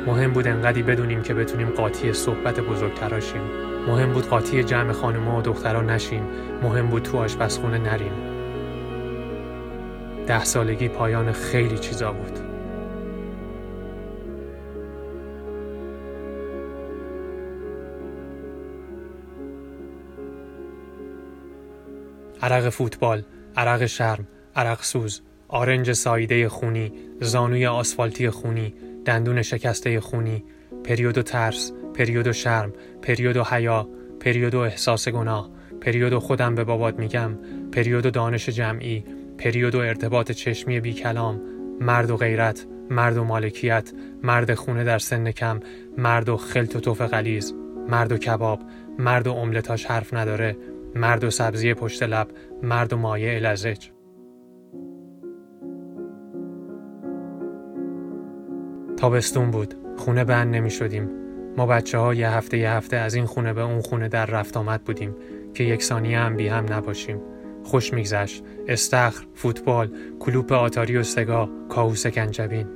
مهم 0.08 0.34
بود 0.34 0.48
انقدی 0.48 0.84
بدونیم 0.84 1.22
که 1.22 1.34
بتونیم 1.34 1.70
قاطی 1.70 2.13
صحبت 2.13 2.60
بزرگتراشیم 2.60 3.41
مهم 3.88 4.13
بود 4.13 4.28
قاطی 4.28 4.63
جمع 4.63 4.91
خانوما 4.91 5.39
و 5.39 5.41
دخترا 5.41 5.82
نشیم. 5.82 6.24
مهم 6.63 6.88
بود 6.88 7.04
تو 7.04 7.17
آشپزخونه 7.17 7.78
نریم. 7.78 8.12
ده 10.28 10.44
سالگی 10.44 10.88
پایان 10.88 11.32
خیلی 11.32 11.78
چیزا 11.78 12.12
بود. 12.12 12.39
عرق 22.41 22.70
فوتبال. 22.70 23.24
عرق 23.58 23.86
شرم، 23.86 24.28
عرق 24.56 24.84
سوز، 24.84 25.22
آرنج 25.48 25.92
سایده 25.92 26.50
خونی، 26.50 26.92
زانوی 27.22 27.66
آسفالتی 27.66 28.30
خونی، 28.30 28.74
دندون 29.06 29.42
شکسته 29.42 30.00
خونی، 30.00 30.44
پریود 30.84 31.18
و 31.18 31.22
ترس، 31.22 31.72
پریود 31.94 32.28
و 32.28 32.34
شرم، 32.34 32.74
پریود 33.02 33.38
و 33.38 33.44
حیا، 33.44 33.90
پریود 34.20 34.56
و 34.56 34.60
احساس 34.60 35.10
گناه، 35.10 35.50
پریود 35.82 36.14
و 36.14 36.20
خودم 36.20 36.56
به 36.56 36.64
بابات 36.64 37.00
میگم، 37.00 37.38
پریود 37.72 38.06
و 38.06 38.10
دانش 38.10 38.50
جمعی، 38.50 39.04
پریود 39.38 39.76
و 39.76 39.80
ارتباط 39.80 40.32
چشمی 40.32 40.80
بی 40.80 40.94
کلام، 40.94 41.42
مرد 41.80 42.12
و 42.12 42.18
غیرت، 42.18 42.66
مرد 42.90 43.18
و 43.18 43.24
مالکیت، 43.24 43.92
مرد 44.24 44.54
خونه 44.54 44.84
در 44.84 45.00
سن 45.00 45.32
کم، 45.32 45.60
مرد 45.98 46.30
و 46.30 46.38
خلط 46.38 46.76
و 46.76 46.80
توف 46.80 47.02
غلیز، 47.02 47.54
مرد 47.90 48.12
و 48.12 48.18
کباب، 48.18 48.60
مرد 49.00 49.28
و 49.28 49.34
املتاش 49.34 49.86
حرف 49.86 50.14
نداره، 50.14 50.58
مرد 50.95 51.23
و 51.23 51.30
سبزی 51.30 51.73
پشت 51.73 52.04
لب 52.04 52.27
مرد 52.63 52.93
و 52.93 52.97
مایه 52.97 53.39
لزج. 53.39 53.88
تابستون 58.97 59.51
بود. 59.51 59.75
خونه 59.97 60.23
بند 60.23 60.56
نمی 60.56 60.69
شدیم 60.69 61.10
ما 61.58 61.65
بچه 61.65 61.97
ها 61.97 62.13
یه 62.13 62.30
هفته 62.30 62.58
یه 62.58 62.69
هفته 62.69 62.97
از 62.97 63.13
این 63.13 63.25
خونه 63.25 63.54
به 63.54 63.62
اون 63.62 63.82
خونه 63.82 64.08
در 64.08 64.25
رفت 64.25 64.58
آمد 64.58 64.84
بودیم 64.84 65.15
که 65.54 65.63
یک 65.63 65.84
ثانیه 65.84 66.19
هم 66.19 66.36
بی 66.36 66.47
هم 66.47 66.73
نباشیم. 66.73 67.21
خوش 67.63 67.93
میگذشت. 67.93 68.43
استخر 68.67 69.25
فوتبال 69.34 69.91
کلوپ 70.19 70.51
آتاری 70.51 70.97
و 70.97 71.04
سگا 71.04 71.49
کاوس 71.69 72.08
کنجبین. 72.08 72.67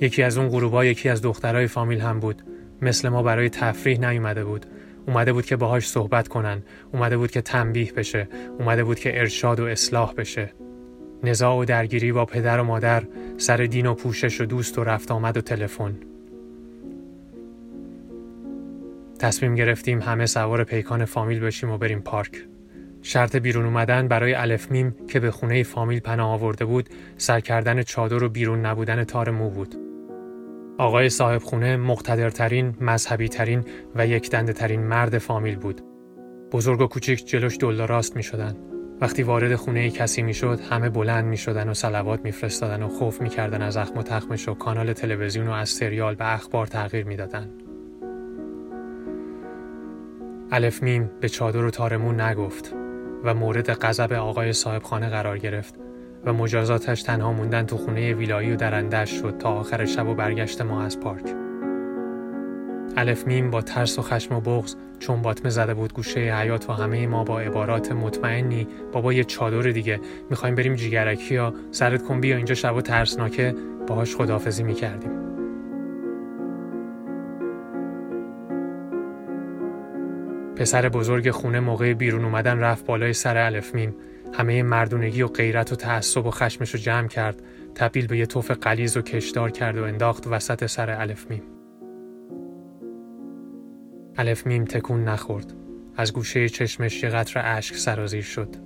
یکی 0.00 0.22
از 0.22 0.38
اون 0.38 0.48
غروبا 0.48 0.84
یکی 0.84 1.08
از 1.08 1.22
دخترای 1.22 1.66
فامیل 1.66 2.00
هم 2.00 2.20
بود. 2.20 2.42
مثل 2.82 3.08
ما 3.08 3.22
برای 3.22 3.48
تفریح 3.48 4.10
نیومده 4.10 4.44
بود. 4.44 4.66
اومده 5.06 5.32
بود 5.32 5.46
که 5.46 5.56
باهاش 5.56 5.88
صحبت 5.88 6.28
کنن. 6.28 6.62
اومده 6.92 7.16
بود 7.16 7.30
که 7.30 7.40
تنبیه 7.40 7.92
بشه. 7.92 8.28
اومده 8.58 8.84
بود 8.84 8.98
که 8.98 9.18
ارشاد 9.18 9.60
و 9.60 9.64
اصلاح 9.64 10.14
بشه. 10.14 10.52
نزاع 11.24 11.56
و 11.56 11.64
درگیری 11.64 12.12
با 12.12 12.24
پدر 12.24 12.60
و 12.60 12.64
مادر 12.64 13.02
سر 13.36 13.56
دین 13.56 13.86
و 13.86 13.94
پوشش 13.94 14.40
و 14.40 14.44
دوست 14.44 14.78
و 14.78 14.84
رفت 14.84 15.12
آمد 15.12 15.36
و 15.36 15.40
تلفن. 15.40 15.96
تصمیم 19.18 19.54
گرفتیم 19.54 20.02
همه 20.02 20.26
سوار 20.26 20.64
پیکان 20.64 21.04
فامیل 21.04 21.40
بشیم 21.40 21.70
و 21.70 21.78
بریم 21.78 22.00
پارک. 22.00 22.44
شرط 23.02 23.36
بیرون 23.36 23.64
اومدن 23.64 24.08
برای 24.08 24.34
الف 24.34 24.72
میم 24.72 24.94
که 25.08 25.20
به 25.20 25.30
خونه 25.30 25.62
فامیل 25.62 26.00
پناه 26.00 26.30
آورده 26.30 26.64
بود 26.64 26.88
سر 27.16 27.40
کردن 27.40 27.82
چادر 27.82 28.22
و 28.22 28.28
بیرون 28.28 28.66
نبودن 28.66 29.04
تار 29.04 29.30
مو 29.30 29.50
بود. 29.50 29.87
آقای 30.78 31.08
صاحب 31.08 31.42
خونه 31.42 31.76
مقتدرترین، 31.76 32.74
مذهبی 32.80 33.28
ترین 33.28 33.64
و 33.94 34.06
یک 34.06 34.30
دنده 34.30 34.52
ترین 34.52 34.80
مرد 34.80 35.18
فامیل 35.18 35.56
بود. 35.56 35.80
بزرگ 36.52 36.80
و 36.80 36.86
کوچیک 36.86 37.26
جلوش 37.26 37.58
دل 37.60 37.86
راست 37.86 38.16
می 38.16 38.22
شدن. 38.22 38.56
وقتی 39.00 39.22
وارد 39.22 39.54
خونه 39.54 39.90
کسی 39.90 40.22
می 40.22 40.34
شد 40.34 40.60
همه 40.70 40.88
بلند 40.88 41.24
می 41.24 41.36
شدن 41.36 41.68
و 41.68 41.74
سلوات 41.74 42.20
می 42.24 42.32
فرستادن 42.32 42.82
و 42.82 42.88
خوف 42.88 43.20
می 43.20 43.28
کردن 43.28 43.62
از 43.62 43.76
اخم 43.76 43.98
و 43.98 44.02
تخمش 44.02 44.48
و 44.48 44.54
کانال 44.54 44.92
تلویزیون 44.92 45.48
و 45.48 45.52
از 45.52 45.68
سریال 45.68 46.14
به 46.14 46.34
اخبار 46.34 46.66
تغییر 46.66 47.04
می 47.04 47.16
دادن. 47.16 47.50
الف 50.50 50.82
میم 50.82 51.10
به 51.20 51.28
چادر 51.28 51.64
و 51.64 51.70
تارمون 51.70 52.20
نگفت 52.20 52.74
و 53.24 53.34
مورد 53.34 53.72
غضب 53.72 54.12
آقای 54.12 54.52
صاحبخانه 54.52 55.08
قرار 55.08 55.38
گرفت 55.38 55.74
و 56.24 56.32
مجازاتش 56.32 57.02
تنها 57.02 57.32
موندن 57.32 57.66
تو 57.66 57.76
خونه 57.76 58.14
ویلایی 58.14 58.52
و 58.52 58.56
درندش 58.56 59.10
شد 59.10 59.34
تا 59.38 59.48
آخر 59.48 59.84
شب 59.84 60.08
و 60.08 60.14
برگشت 60.14 60.62
ما 60.62 60.82
از 60.82 61.00
پارک. 61.00 61.34
الف 62.96 63.26
میم 63.26 63.50
با 63.50 63.62
ترس 63.62 63.98
و 63.98 64.02
خشم 64.02 64.34
و 64.34 64.40
بغز 64.40 64.76
چون 64.98 65.22
باطمه 65.22 65.50
زده 65.50 65.74
بود 65.74 65.92
گوشه 65.92 66.20
حیات 66.20 66.70
و 66.70 66.72
همه 66.72 67.06
ما 67.06 67.24
با 67.24 67.40
عبارات 67.40 67.92
مطمئنی. 67.92 68.66
بابا 68.92 69.12
یه 69.12 69.24
چادر 69.24 69.70
دیگه. 69.70 70.00
می‌خوایم 70.30 70.54
بریم 70.54 70.74
جیگرکی 70.74 71.34
یا 71.34 71.54
سرت 71.70 72.02
کن 72.02 72.20
بیا 72.20 72.36
اینجا 72.36 72.54
شب 72.54 72.76
و 72.76 72.80
ترسناکه. 72.80 73.54
باهاش 73.86 74.16
خدافزی 74.16 74.62
می‌کردیم. 74.62 75.10
پسر 80.56 80.88
بزرگ 80.88 81.30
خونه 81.30 81.60
موقع 81.60 81.94
بیرون 81.94 82.24
اومدن 82.24 82.60
رفت 82.60 82.86
بالای 82.86 83.12
سر 83.12 83.36
الف 83.36 83.74
میم. 83.74 83.94
همه 84.34 84.62
مردونگی 84.62 85.22
و 85.22 85.28
غیرت 85.28 85.72
و 85.72 85.76
تعصب 85.76 86.26
و 86.26 86.30
خشمش 86.30 86.74
رو 86.74 86.80
جمع 86.80 87.08
کرد 87.08 87.42
تبدیل 87.74 88.06
به 88.06 88.18
یه 88.18 88.26
تف 88.26 88.50
غلیظ 88.50 88.96
و 88.96 89.02
کشدار 89.02 89.50
کرد 89.50 89.78
و 89.78 89.84
انداخت 89.84 90.26
وسط 90.26 90.66
سر 90.66 90.90
الف 90.90 91.30
میم. 91.30 91.42
الف 94.16 94.46
میم 94.46 94.64
تکون 94.64 95.04
نخورد. 95.04 95.54
از 95.96 96.12
گوشه 96.12 96.48
چشمش 96.48 97.02
یه 97.02 97.08
قطر 97.08 97.42
اشک 97.44 97.74
سرازیر 97.74 98.22
شد. 98.22 98.56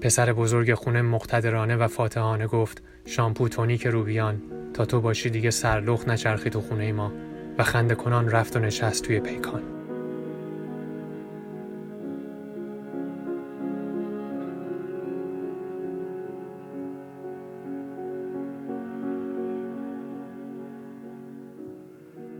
پسر 0.00 0.32
بزرگ 0.32 0.74
خونه 0.74 1.02
مقتدرانه 1.02 1.76
و 1.76 1.88
فاتحانه 1.88 2.46
گفت 2.46 2.82
شامپو 3.04 3.48
تونیک 3.48 3.86
روبیان 3.86 4.42
تا 4.74 4.84
تو 4.84 5.00
باشی 5.00 5.30
دیگه 5.30 5.50
سر 5.50 5.69
لخت 5.69 6.08
نچرخی 6.08 6.50
تو 6.50 6.60
خونه 6.60 6.92
ما. 6.92 7.12
و 7.58 7.62
خنده 7.62 7.94
کنان 7.94 8.28
رفت 8.28 8.56
و 8.56 8.58
نشست 8.58 9.04
توی 9.04 9.20
پیکان. 9.20 9.79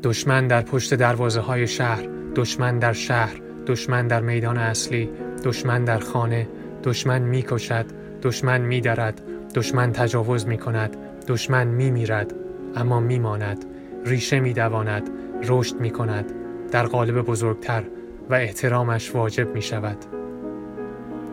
دشمن 0.02 0.46
در 0.46 0.62
پشت 0.62 0.94
دروازه 0.94 1.40
های 1.40 1.66
شهر 1.66 2.08
دشمن 2.36 2.78
در 2.78 2.92
شهر 2.92 3.40
دشمن 3.66 4.06
در 4.06 4.20
میدان 4.20 4.58
اصلی 4.58 5.10
دشمن 5.44 5.84
در 5.84 5.98
خانه 5.98 6.48
دشمن 6.84 7.22
می 7.22 7.42
کشد 7.42 7.86
دشمن 8.22 8.60
می 8.60 8.80
درد 8.80 9.22
دشمن 9.54 9.92
تجاوز 9.92 10.46
می 10.46 10.58
کند 10.58 10.96
دشمن 11.28 11.66
می 11.66 11.90
میرد 11.90 12.34
اما 12.76 13.00
می 13.00 13.18
ماند 13.18 13.64
ریشه 14.04 14.40
می 14.40 14.52
دواند 14.52 15.10
رشد 15.48 15.80
می 15.80 15.90
کند 15.90 16.32
در 16.72 16.86
قالب 16.86 17.22
بزرگتر 17.22 17.82
و 18.30 18.34
احترامش 18.34 19.14
واجب 19.14 19.54
می 19.54 19.62
شود 19.62 19.98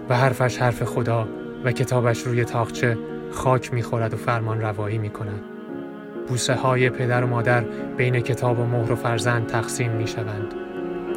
و 0.10 0.18
حرفش 0.18 0.58
حرف 0.58 0.84
خدا 0.84 1.28
و 1.64 1.72
کتابش 1.72 2.24
روی 2.24 2.46
تاخچه 2.46 2.98
خاک 3.32 3.74
می 3.74 3.82
خورد 3.82 4.14
و 4.14 4.18
فرمان 4.18 4.62
روایی 4.62 4.98
می 4.98 5.10
کند 5.10 5.57
بوسه 6.28 6.54
های 6.54 6.90
پدر 6.90 7.24
و 7.24 7.28
مادر 7.28 7.62
بین 7.98 8.20
کتاب 8.20 8.60
و 8.60 8.66
مهر 8.66 8.92
و 8.92 8.96
فرزند 8.96 9.48
تقسیم 9.48 9.92
می 9.92 10.08
شوند. 10.08 10.54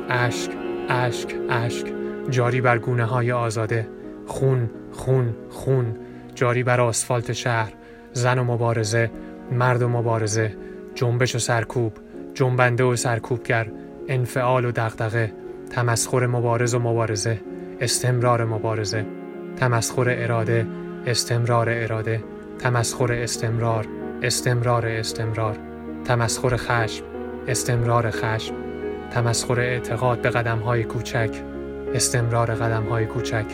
اشک، 0.08 0.50
اشک، 0.88 1.34
اشک 1.50 1.86
جاری 2.30 2.60
بر 2.60 2.78
گونه 2.78 3.04
های 3.04 3.32
آزاده 3.32 3.88
خون، 4.26 4.70
خون، 4.92 5.34
خون 5.48 5.96
جاری 6.34 6.62
بر 6.62 6.80
آسفالت 6.80 7.32
شهر 7.32 7.72
زن 8.12 8.38
و 8.38 8.44
مبارزه 8.44 9.10
مرد 9.52 9.82
و 9.82 9.88
مبارزه 9.88 10.56
جنبش 10.94 11.34
و 11.34 11.38
سرکوب 11.38 11.92
جنبنده 12.34 12.84
و 12.84 12.96
سرکوبگر 12.96 13.70
انفعال 14.08 14.64
و 14.64 14.72
دغدغه 14.72 15.32
تمسخر 15.70 16.26
مبارز 16.26 16.74
و 16.74 16.78
مبارزه 16.78 17.40
استمرار 17.80 18.44
مبارزه 18.44 19.06
تمسخر 19.56 20.04
اراده 20.08 20.66
استمرار 21.06 21.68
اراده 21.70 22.24
تمسخر 22.58 23.12
استمرار 23.12 23.86
استمرار 24.22 24.86
استمرار. 24.86 25.56
تمسخر 26.04 26.56
خشم 26.56 27.04
استمرار 27.48 28.10
خشم. 28.10 28.54
تمسخر 29.10 29.60
اعتقاد 29.60 30.22
به 30.22 30.30
قدم 30.30 30.58
های 30.58 30.84
کوچک 30.84 31.30
استمرار 31.94 32.54
قدم 32.54 32.82
های 32.82 33.06
کوچک. 33.06 33.46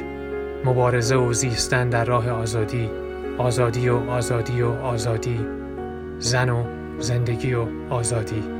مبارزه 0.64 1.16
و 1.16 1.32
زیستن 1.32 1.88
در 1.88 2.04
راه 2.04 2.30
آزادی 2.30 2.90
آزادی 3.38 3.88
و 3.88 3.96
آزادی 3.96 4.62
و 4.62 4.68
آزادی. 4.68 5.46
زن 6.18 6.48
و 6.48 6.64
زندگی 6.98 7.54
و 7.54 7.66
آزادی. 7.90 8.55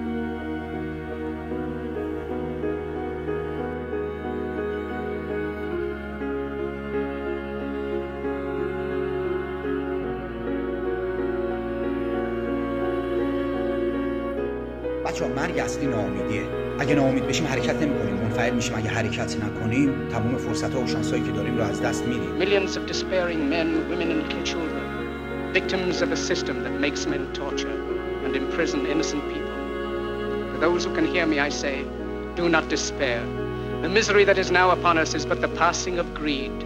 بچه 15.16 15.28
مرگ 15.28 15.60
اصلی 15.60 15.88
ناامیدیه 15.88 16.44
اگه 16.80 16.96
ناامید 16.96 17.28
بشیم 17.28 17.48
حرکت 17.48 17.82
نمیکنیم 17.82 18.16
منفعل 18.16 18.54
میشیم 18.54 18.76
اگه 18.76 18.90
حرکت 18.90 19.38
نکنیم 19.44 20.08
تمام 20.08 20.38
فرصت 20.38 20.74
ها 20.74 20.82
و 20.82 20.88
شانسایی 20.88 21.24
که 21.24 21.32
داریم 21.32 21.58
رو 21.58 21.64
از 21.64 21.82
دست 21.82 22.06
میدیم 22.08 22.40
Millions 22.40 22.72
of 22.72 22.92
despairing 22.92 23.50
men, 23.50 23.68
women 23.92 24.12
and 24.12 24.24
little 24.24 24.44
children 24.44 24.84
victims 25.54 26.02
of 26.02 26.12
a 26.12 26.18
system 26.30 26.64
that 26.64 26.76
makes 26.86 27.02
men 27.08 27.24
torture 27.34 27.78
and 28.26 28.36
imprison 28.36 28.86
innocent 28.94 29.24
people 29.34 29.58
For 30.52 30.60
those 30.66 30.86
who 30.86 30.96
can 30.96 31.08
hear 31.14 31.26
me 31.26 31.38
I 31.40 31.50
say 31.64 31.76
do 32.36 32.46
not 32.56 32.70
despair 32.70 33.22
The 33.84 33.90
misery 34.00 34.24
that 34.26 34.40
is 34.44 34.52
now 34.60 34.68
upon 34.78 34.96
us 35.04 35.12
is 35.20 35.26
but 35.32 35.42
the 35.42 35.56
passing 35.64 35.96
of 36.00 36.14
greed 36.22 36.58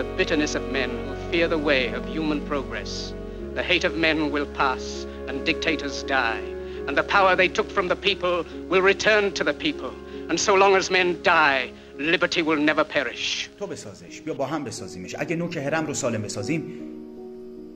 the 0.00 0.08
bitterness 0.18 0.54
of 0.56 0.72
men 0.78 0.90
who 1.06 1.14
fear 1.30 1.46
the 1.48 1.64
way 1.70 1.82
of 1.98 2.02
human 2.16 2.40
progress 2.50 2.92
The 3.58 3.66
hate 3.70 3.84
of 3.88 3.94
men 4.06 4.18
will 4.34 4.48
pass 4.62 4.84
and 5.28 5.46
dictators 5.50 5.96
die 6.02 6.44
And 6.89 6.97
the 6.97 7.03
power 7.03 7.35
they 7.35 7.47
took 7.47 7.69
from 7.77 7.87
the 7.87 7.99
people 8.07 8.35
will 8.71 8.81
return 8.81 9.31
to 9.39 9.43
the 9.43 9.53
people. 9.65 9.93
And 10.29 10.37
so 10.39 10.53
long 10.55 10.75
as 10.75 10.89
men 10.89 11.07
die, 11.21 11.71
liberty 12.13 12.41
will 12.41 12.61
never 12.69 12.83
perish. 12.83 13.49
تو 13.59 13.67
بسازش 13.67 14.21
بیا 14.21 14.33
با 14.33 14.45
هم 14.45 14.63
بسازیمش 14.63 15.15
اگه 15.19 15.35
نوک 15.35 15.57
هرم 15.57 15.85
رو 15.85 15.93
سالم 15.93 16.21
بسازیم 16.21 16.81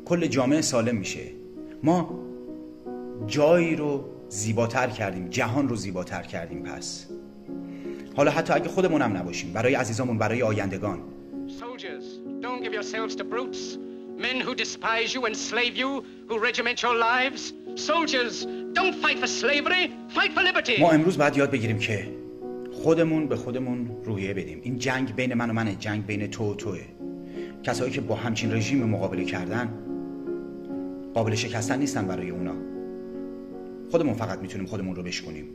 کل 0.06 0.28
جامعه 0.28 0.62
سالم 0.62 0.96
میشه 0.96 1.22
ما 1.84 2.20
جایی 3.28 3.76
رو 3.76 4.10
زیباتر 4.30 4.88
کردیم 4.88 5.30
جهان 5.30 5.70
رو 5.70 5.76
زیباتر 5.76 6.22
کردیم 6.22 6.64
پس 6.64 7.08
حالا 8.16 8.32
حتی 8.32 8.54
اگه 8.54 8.70
خودمونم 8.70 9.18
نباشیم 9.18 9.54
برای 9.54 9.76
عزیزامون 9.76 10.18
برای 10.18 10.42
آیندگان 10.42 11.00
Soldiers, 11.60 12.06
don't 12.42 12.64
give 12.64 12.74
yourselves 12.74 13.16
to 13.16 13.24
brutes. 13.24 13.78
Men 14.18 14.40
who 14.40 14.54
despise 14.56 15.14
you, 15.16 15.26
enslave 15.26 15.76
you, 15.76 16.06
who 16.28 16.40
regiment 16.40 16.82
your 16.82 16.96
lives. 16.96 17.54
Soldiers, 17.76 18.46
don't 18.74 18.96
fight 19.04 19.18
for 19.24 19.28
slavery, 19.42 19.84
fight 20.16 20.32
for 20.36 20.44
liberty. 20.50 20.80
ما 20.80 20.92
امروز 20.92 21.18
باید 21.18 21.38
یاد 21.38 21.52
بگیریم 21.52 21.78
که 21.78 22.08
خودمون 22.72 23.28
به 23.28 23.36
خودمون 23.36 23.90
رویه 24.04 24.34
بدیم. 24.34 24.60
این 24.64 24.78
جنگ 24.78 25.16
بین 25.16 25.34
من 25.34 25.50
و 25.50 25.54
منه 25.54 25.76
جنگ 25.76 26.06
بین 26.06 26.28
تو 26.28 26.52
و 26.52 26.56
توه. 26.56 26.80
کسایی 27.64 27.92
که 27.92 28.02
با 28.02 28.16
همچین 28.16 28.54
رژیم 28.54 28.84
مقابله 28.84 29.26
کردن 29.26 29.70
قابل 31.14 31.36
شکستن 31.36 31.80
نیستن 31.80 32.08
برای 32.08 32.30
اونا. 32.30 32.54
خودمون 33.92 34.14
فقط 34.14 34.40
می‌تونیم 34.40 34.68
خودمون 34.68 34.96
رو 34.96 35.04
بشکنیم 35.04 35.46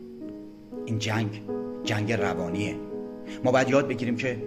این 0.87 0.99
جنگ 0.99 1.43
جنگ 1.85 2.13
روانیه. 2.13 2.77
ما 3.45 3.53
باید 3.53 3.71
یاد 3.71 3.89
بگیریم 3.89 4.17
که 4.17 4.43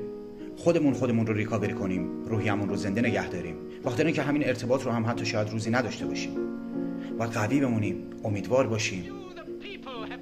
خودمون 0.57 0.93
خودمون 0.93 1.27
رو 1.27 1.34
ریکاوری 1.34 1.73
کنیم 1.73 2.25
روحیمون 2.25 2.69
رو 2.69 2.75
زنده 2.75 3.01
نگه 3.01 3.29
داریم. 3.29 3.55
بخاطر 3.86 4.05
اینکه 4.05 4.21
همین 4.21 4.47
ارتباط 4.47 4.86
رو 4.86 4.91
هم 4.91 5.05
حتی 5.05 5.25
شاید 5.25 5.49
روزی 5.49 5.69
نداشته 5.69 6.05
باشیم. 6.05 6.31
و 7.18 7.25
قوی 7.25 7.61
بمونیم 7.61 8.20
امیدوار 8.25 8.66
باشیم 8.66 9.27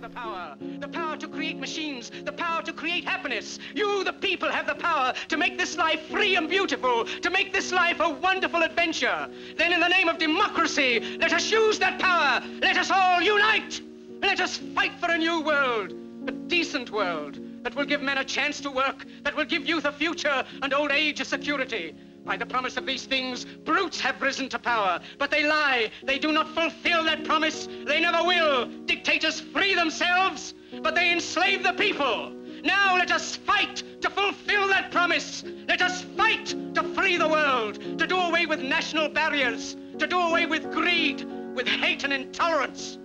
the 0.05 0.11
power. 0.11 0.57
The 0.81 0.89
power 0.89 1.17
to 1.17 1.27
create 1.27 1.59
machines. 1.59 2.11
The 2.11 2.33
power 2.33 2.63
to 2.63 2.73
create 2.75 3.05
happiness. 3.05 3.59
You, 3.75 4.05
the 4.05 4.13
people, 4.13 4.51
have 4.51 4.67
the 4.67 4.75
power 4.75 5.15
to 5.29 5.37
make 5.39 5.57
this 5.57 5.79
life 5.79 6.03
free 6.11 6.37
and 6.37 6.47
beautiful. 6.47 7.07
To 7.07 7.31
make 7.31 7.55
this 7.55 7.73
life 7.73 8.01
a 8.01 8.11
wonderful 8.11 8.63
adventure. 8.63 9.29
Then 9.57 9.73
in 9.73 9.81
the 9.81 9.89
name 9.89 10.09
of 10.09 10.19
democracy, 10.19 11.17
let 11.19 11.33
us 11.33 11.51
use 11.51 11.79
that 11.79 11.99
power. 11.99 12.43
Let 12.61 12.77
us 12.77 12.91
all 12.91 13.23
unite. 13.23 13.81
Let 14.21 14.41
us 14.41 14.59
fight 14.59 14.93
for 15.01 15.11
a 15.11 15.17
new 15.17 15.41
world. 15.41 15.95
A 16.29 16.33
decent 16.33 16.91
world 16.91 17.39
that 17.63 17.75
will 17.75 17.87
give 17.87 18.03
men 18.03 18.19
a 18.19 18.25
chance 18.25 18.61
to 18.61 18.71
work, 18.71 19.07
that 19.23 19.35
will 19.35 19.47
give 19.47 19.67
youth 19.67 19.87
a 19.87 19.93
future 19.93 20.45
and 20.63 20.75
old 20.75 20.91
age 20.91 21.21
a 21.21 21.25
security. 21.25 21.95
By 22.30 22.38
the 22.38 22.46
promise 22.46 22.78
of 22.78 22.86
these 22.86 23.06
things, 23.06 23.44
brutes 23.44 24.00
have 24.02 24.22
risen 24.22 24.50
to 24.50 24.60
power, 24.60 25.00
but 25.18 25.32
they 25.32 25.48
lie. 25.48 25.90
They 26.04 26.20
do 26.20 26.32
not 26.32 26.48
fulfill 26.54 27.04
that 27.06 27.24
promise. 27.24 27.68
They 27.88 28.00
never 28.00 28.24
will. 28.24 28.68
Dictators 28.86 29.40
free 29.40 29.74
themselves, 29.74 30.54
but 30.84 30.94
they 30.94 31.12
enslave 31.12 31.64
the 31.64 31.74
people. 31.74 32.32
Now 32.64 32.96
let 32.96 33.10
us 33.10 33.36
fight 33.36 33.82
to 34.02 34.12
fulfill 34.12 34.68
that 34.68 34.92
promise. 34.92 35.44
Let 35.68 35.82
us 35.82 36.04
fight 36.16 36.54
to 36.76 36.84
free 36.94 37.18
the 37.18 37.28
world, 37.28 37.98
to 37.98 38.06
do 38.06 38.18
away 38.18 38.46
with 38.46 38.60
national 38.60 39.10
barriers, 39.10 39.76
to 39.98 40.06
do 40.06 40.20
away 40.20 40.46
with 40.46 40.72
greed, 40.72 41.26
with 41.56 41.68
hate 41.68 42.04
and 42.04 42.14
intolerance. 42.14 43.00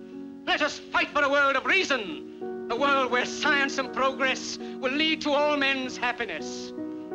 Let 0.46 0.60
us 0.60 0.78
fight 0.78 1.08
for 1.08 1.22
a 1.22 1.30
world 1.30 1.56
of 1.56 1.64
reason, 1.64 2.66
a 2.70 2.76
world 2.76 3.10
where 3.10 3.24
science 3.24 3.78
and 3.78 3.90
progress 3.90 4.58
will 4.58 4.92
lead 4.92 5.22
to 5.22 5.30
all 5.30 5.56
men's 5.56 5.96
happiness. 5.96 6.73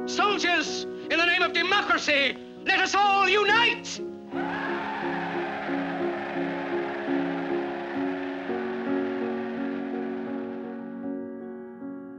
Soldiers, 0.09 0.85
in 1.11 1.18
the 1.18 1.26
name 1.26 1.42
of 1.42 1.52
democracy, 1.52 2.37
let 2.66 2.80
us 2.80 2.94
all 2.94 3.28
unite! 3.28 4.00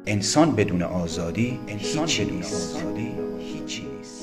انسان 0.07 0.51
بدون 0.51 0.81
آزادی 0.83 1.59
انسان 1.67 2.05
بدون 2.05 2.43
آزادی 2.43 3.11
هیچی 3.39 3.85
نیست 3.97 4.18